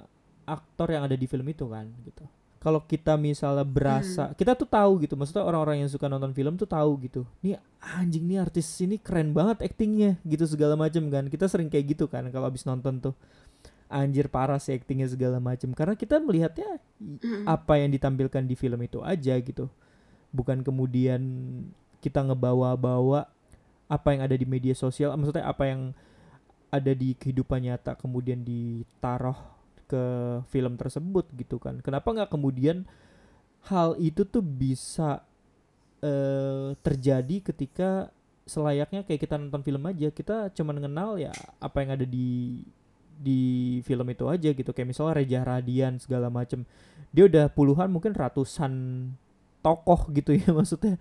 aktor 0.48 0.88
yang 0.88 1.04
ada 1.04 1.12
di 1.12 1.28
film 1.28 1.44
itu 1.52 1.68
kan 1.68 1.84
gitu. 2.02 2.24
Kalau 2.58 2.82
kita 2.82 3.14
misalnya 3.14 3.62
berasa 3.62 4.34
kita 4.34 4.56
tuh 4.58 4.66
tahu 4.66 5.04
gitu 5.04 5.14
maksudnya 5.14 5.46
orang-orang 5.46 5.84
yang 5.86 5.90
suka 5.92 6.08
nonton 6.10 6.32
film 6.32 6.56
tuh 6.56 6.66
tahu 6.66 6.96
gitu. 7.04 7.22
Nih 7.38 7.60
anjing 7.78 8.24
nih 8.26 8.40
artis 8.42 8.66
ini 8.80 8.96
keren 8.98 9.30
banget 9.30 9.62
aktingnya 9.62 10.16
gitu 10.24 10.48
segala 10.48 10.74
macam 10.74 11.06
kan. 11.06 11.28
Kita 11.28 11.46
sering 11.46 11.68
kayak 11.70 11.94
gitu 11.94 12.08
kan 12.08 12.26
kalau 12.32 12.48
abis 12.50 12.64
nonton 12.66 12.98
tuh. 12.98 13.14
Anjir 13.88 14.28
parah 14.28 14.60
sih 14.60 14.76
aktingnya 14.76 15.08
segala 15.08 15.40
macam 15.40 15.72
karena 15.72 15.96
kita 15.96 16.20
melihatnya 16.20 16.76
i- 17.00 17.20
Mm. 17.24 17.44
apa 17.48 17.80
yang 17.80 17.88
ditampilkan 17.88 18.44
di 18.44 18.52
film 18.52 18.80
itu 18.84 19.00
aja 19.00 19.32
gitu. 19.40 19.68
Bukan 20.28 20.60
kemudian 20.60 21.20
kita 22.00 22.20
ngebawa-bawa 22.20 23.28
apa 23.88 24.08
yang 24.12 24.20
ada 24.28 24.36
di 24.36 24.44
media 24.44 24.76
sosial 24.76 25.16
maksudnya 25.16 25.48
apa 25.48 25.64
yang 25.64 25.96
ada 26.68 26.92
di 26.92 27.16
kehidupan 27.16 27.64
nyata 27.64 27.96
kemudian 27.96 28.44
ditaruh 28.44 29.36
ke 29.88 30.04
film 30.52 30.76
tersebut 30.76 31.24
gitu 31.34 31.56
kan. 31.56 31.80
Kenapa 31.80 32.12
nggak 32.12 32.30
kemudian 32.30 32.84
hal 33.72 33.96
itu 33.96 34.28
tuh 34.28 34.44
bisa 34.44 35.24
eh, 36.04 36.76
terjadi 36.84 37.40
ketika 37.40 38.12
selayaknya 38.44 39.02
kayak 39.08 39.20
kita 39.24 39.40
nonton 39.40 39.64
film 39.64 39.82
aja? 39.88 40.12
Kita 40.12 40.52
cuma 40.52 40.76
mengenal 40.76 41.16
ya 41.16 41.32
apa 41.58 41.80
yang 41.80 41.96
ada 41.96 42.04
di 42.04 42.60
di 43.18 43.40
film 43.82 44.06
itu 44.12 44.28
aja 44.28 44.52
gitu. 44.52 44.70
Kayak 44.76 44.92
misalnya 44.92 45.24
Reza 45.24 45.40
Radian 45.42 45.96
segala 45.96 46.28
macem. 46.28 46.68
Dia 47.10 47.24
udah 47.24 47.48
puluhan 47.48 47.88
mungkin 47.88 48.12
ratusan 48.12 48.72
tokoh 49.64 50.06
gitu 50.14 50.36
ya 50.38 50.54
maksudnya 50.58 51.00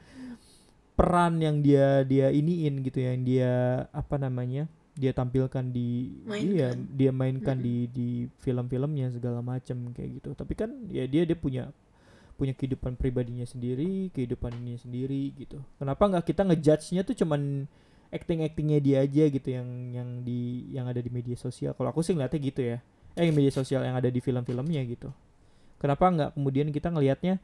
peran 0.97 1.37
yang 1.37 1.61
dia 1.61 2.01
dia 2.01 2.33
iniin 2.33 2.81
gitu 2.81 2.97
yang 3.05 3.21
dia 3.21 3.85
apa 3.93 4.17
namanya 4.17 4.65
dia 4.97 5.13
tampilkan 5.13 5.69
di 5.69 6.09
iya 6.41 6.73
Mainkan. 6.73 6.97
dia 6.97 7.11
mainkan 7.13 7.57
Mm-mm. 7.61 7.67
di 7.69 7.75
di 7.93 8.07
film-filmnya 8.41 9.13
segala 9.13 9.45
macam 9.45 9.93
kayak 9.93 10.09
gitu. 10.19 10.29
Tapi 10.33 10.53
kan 10.57 10.73
ya 10.89 11.05
dia 11.05 11.21
dia 11.21 11.37
punya 11.37 11.69
punya 12.33 12.53
kehidupan 12.57 12.97
pribadinya 12.97 13.45
sendiri 13.45 14.09
kehidupan 14.09 14.57
ini 14.57 14.73
sendiri 14.81 15.37
gitu. 15.37 15.61
Kenapa 15.77 16.01
nggak 16.09 16.25
kita 16.25 16.41
ngejudge-nya 16.49 17.05
tuh 17.05 17.13
cuman 17.13 17.69
acting 18.09 18.41
actingnya 18.41 18.79
dia 18.81 18.97
aja 19.05 19.23
gitu 19.29 19.49
yang 19.53 19.69
yang 19.93 20.09
di 20.25 20.65
yang 20.73 20.89
ada 20.89 20.97
di 20.97 21.13
media 21.13 21.37
sosial? 21.37 21.77
Kalau 21.77 21.93
aku 21.93 22.01
sih 22.01 22.17
ngeliatnya 22.17 22.41
gitu 22.41 22.61
ya. 22.65 22.77
Eh 23.13 23.29
media 23.29 23.53
sosial 23.53 23.85
yang 23.85 23.93
ada 23.93 24.09
di 24.09 24.17
film-filmnya 24.17 24.81
gitu. 24.89 25.13
Kenapa 25.77 26.09
nggak 26.09 26.29
kemudian 26.33 26.73
kita 26.73 26.89
ngelihatnya 26.89 27.37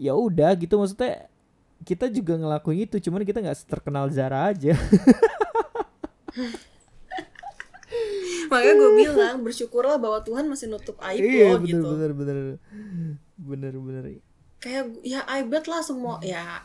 ya 0.00 0.16
udah 0.16 0.56
gitu 0.56 0.80
maksudnya 0.80 1.28
kita 1.82 2.06
juga 2.08 2.38
ngelakuin 2.38 2.86
itu 2.86 2.96
cuman 3.02 3.26
kita 3.26 3.42
nggak 3.42 3.58
terkenal 3.66 4.06
Zara 4.08 4.54
aja. 4.54 4.72
Makanya 8.50 8.74
gue 8.76 8.90
bilang 9.00 9.36
bersyukurlah 9.40 9.96
bahwa 9.96 10.20
Tuhan 10.20 10.44
masih 10.44 10.68
nutup 10.68 11.00
aib 11.00 11.24
iya 11.24 11.56
lo 11.56 11.60
bener 11.60 11.68
gitu. 11.68 11.88
bener 11.88 12.10
bener. 12.12 12.36
Bener 13.36 13.72
bener. 13.76 14.04
Kayak 14.62 14.84
ya 15.02 15.20
I 15.26 15.42
bet 15.42 15.66
lah 15.66 15.82
semua 15.82 16.20
ya 16.22 16.62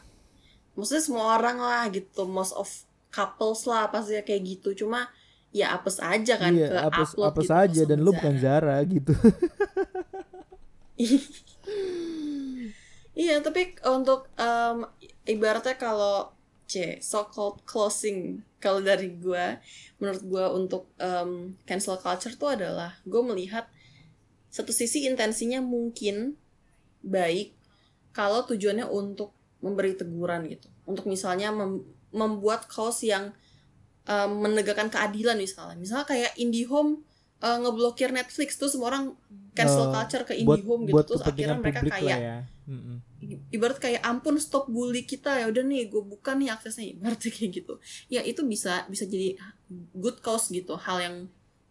maksudnya 0.77 1.03
semua 1.03 1.39
orang 1.39 1.57
lah 1.57 1.87
gitu. 1.89 2.27
Most 2.27 2.53
of 2.53 2.69
couples 3.09 3.65
lah 3.65 3.89
pasti 3.89 4.19
kayak 4.21 4.43
gitu. 4.45 4.85
Cuma 4.85 5.09
ya 5.55 5.73
apes 5.73 6.03
aja 6.03 6.35
kan 6.37 6.51
ke 6.53 6.67
iya 6.67 6.91
apa 6.91 7.07
upload 7.07 7.33
apa 7.33 7.39
gitu 7.41 7.81
kosong 7.81 7.89
dan 7.89 7.99
lu 8.03 8.11
bukan 8.13 8.35
Zara. 8.37 8.77
Gitu. 8.83 9.13
Iya, 13.17 13.41
tapi 13.41 13.73
untuk 13.81 14.29
em, 14.37 14.85
ibaratnya 15.27 15.75
kalau 15.75 16.33
C, 16.67 16.99
so 16.99 17.23
called 17.31 17.63
closing 17.63 18.43
kalau 18.59 18.83
dari 18.83 19.15
gua, 19.15 19.61
menurut 20.01 20.23
gua 20.27 20.45
untuk 20.51 20.91
em, 20.99 21.55
cancel 21.63 21.95
culture 22.01 22.35
tuh 22.35 22.57
adalah 22.57 22.97
gue 23.07 23.21
melihat 23.23 23.69
satu 24.51 24.73
sisi 24.75 25.05
intensinya 25.07 25.63
mungkin 25.63 26.35
baik 27.05 27.55
kalau 28.11 28.43
tujuannya 28.43 28.89
untuk 28.89 29.31
memberi 29.61 29.93
teguran 29.93 30.49
gitu. 30.49 30.67
Untuk 30.83 31.05
misalnya 31.05 31.53
mem- 31.53 31.85
membuat 32.11 32.67
cause 32.67 33.05
yang 33.05 33.31
em, 34.09 34.31
menegakkan 34.41 34.89
keadilan 34.89 35.37
misalnya. 35.39 35.77
Misalnya 35.79 36.07
kayak 36.09 36.33
IndiHome 36.35 37.05
eh, 37.41 37.57
ngeblokir 37.61 38.09
Netflix 38.09 38.57
tuh 38.57 38.67
semua 38.67 38.91
orang 38.91 39.13
cancel 39.57 39.89
Eh, 39.89 39.93
culture 39.97 40.23
ke 40.29 40.33
buat 40.45 40.61
IndiHome 40.61 40.81
gitu 40.85 40.93
buat 40.93 41.05
terus 41.09 41.21
akhirnya 41.25 41.57
mereka 41.57 41.81
kayak 41.89 42.19
ya. 42.21 42.37
Ibarat 43.49 43.77
kayak 43.81 44.01
ampun 44.05 44.37
stop 44.37 44.69
bully 44.69 45.01
kita 45.09 45.41
ya 45.41 45.49
udah 45.49 45.63
nih 45.65 45.89
gue 45.89 46.03
buka 46.05 46.37
nih 46.37 46.53
aksesnya 46.53 46.93
ibaratnya 46.93 47.31
kayak 47.35 47.51
gitu. 47.57 47.73
Ya 48.13 48.21
itu 48.21 48.45
bisa 48.45 48.85
bisa 48.85 49.09
jadi 49.09 49.33
good 49.97 50.21
cause 50.21 50.53
gitu 50.53 50.77
hal 50.77 51.01
yang 51.01 51.15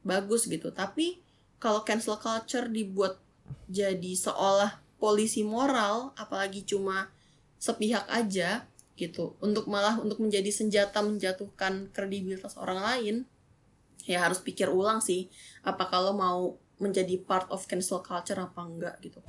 bagus 0.03 0.51
gitu. 0.51 0.75
Tapi 0.75 1.23
kalau 1.63 1.87
cancel 1.87 2.19
culture 2.19 2.67
dibuat 2.67 3.23
jadi 3.71 4.13
seolah 4.19 4.83
polisi 4.99 5.47
moral 5.47 6.11
apalagi 6.19 6.67
cuma 6.67 7.15
sepihak 7.63 8.05
aja 8.11 8.67
gitu 8.97 9.37
untuk 9.45 9.69
malah 9.69 10.01
untuk 10.01 10.19
menjadi 10.25 10.49
senjata 10.49 11.05
menjatuhkan 11.05 11.93
kredibilitas 11.93 12.57
orang 12.57 12.81
lain 12.81 13.17
ya 14.09 14.25
harus 14.25 14.41
pikir 14.41 14.73
ulang 14.73 15.05
sih 15.05 15.29
apa 15.61 15.85
kalau 15.91 16.17
mau 16.17 16.57
menjadi 16.77 17.17
part 17.23 17.49
of 17.49 17.65
cancel 17.65 18.01
culture 18.05 18.37
apa 18.37 18.61
enggak 18.61 18.95
gitu 19.01 19.21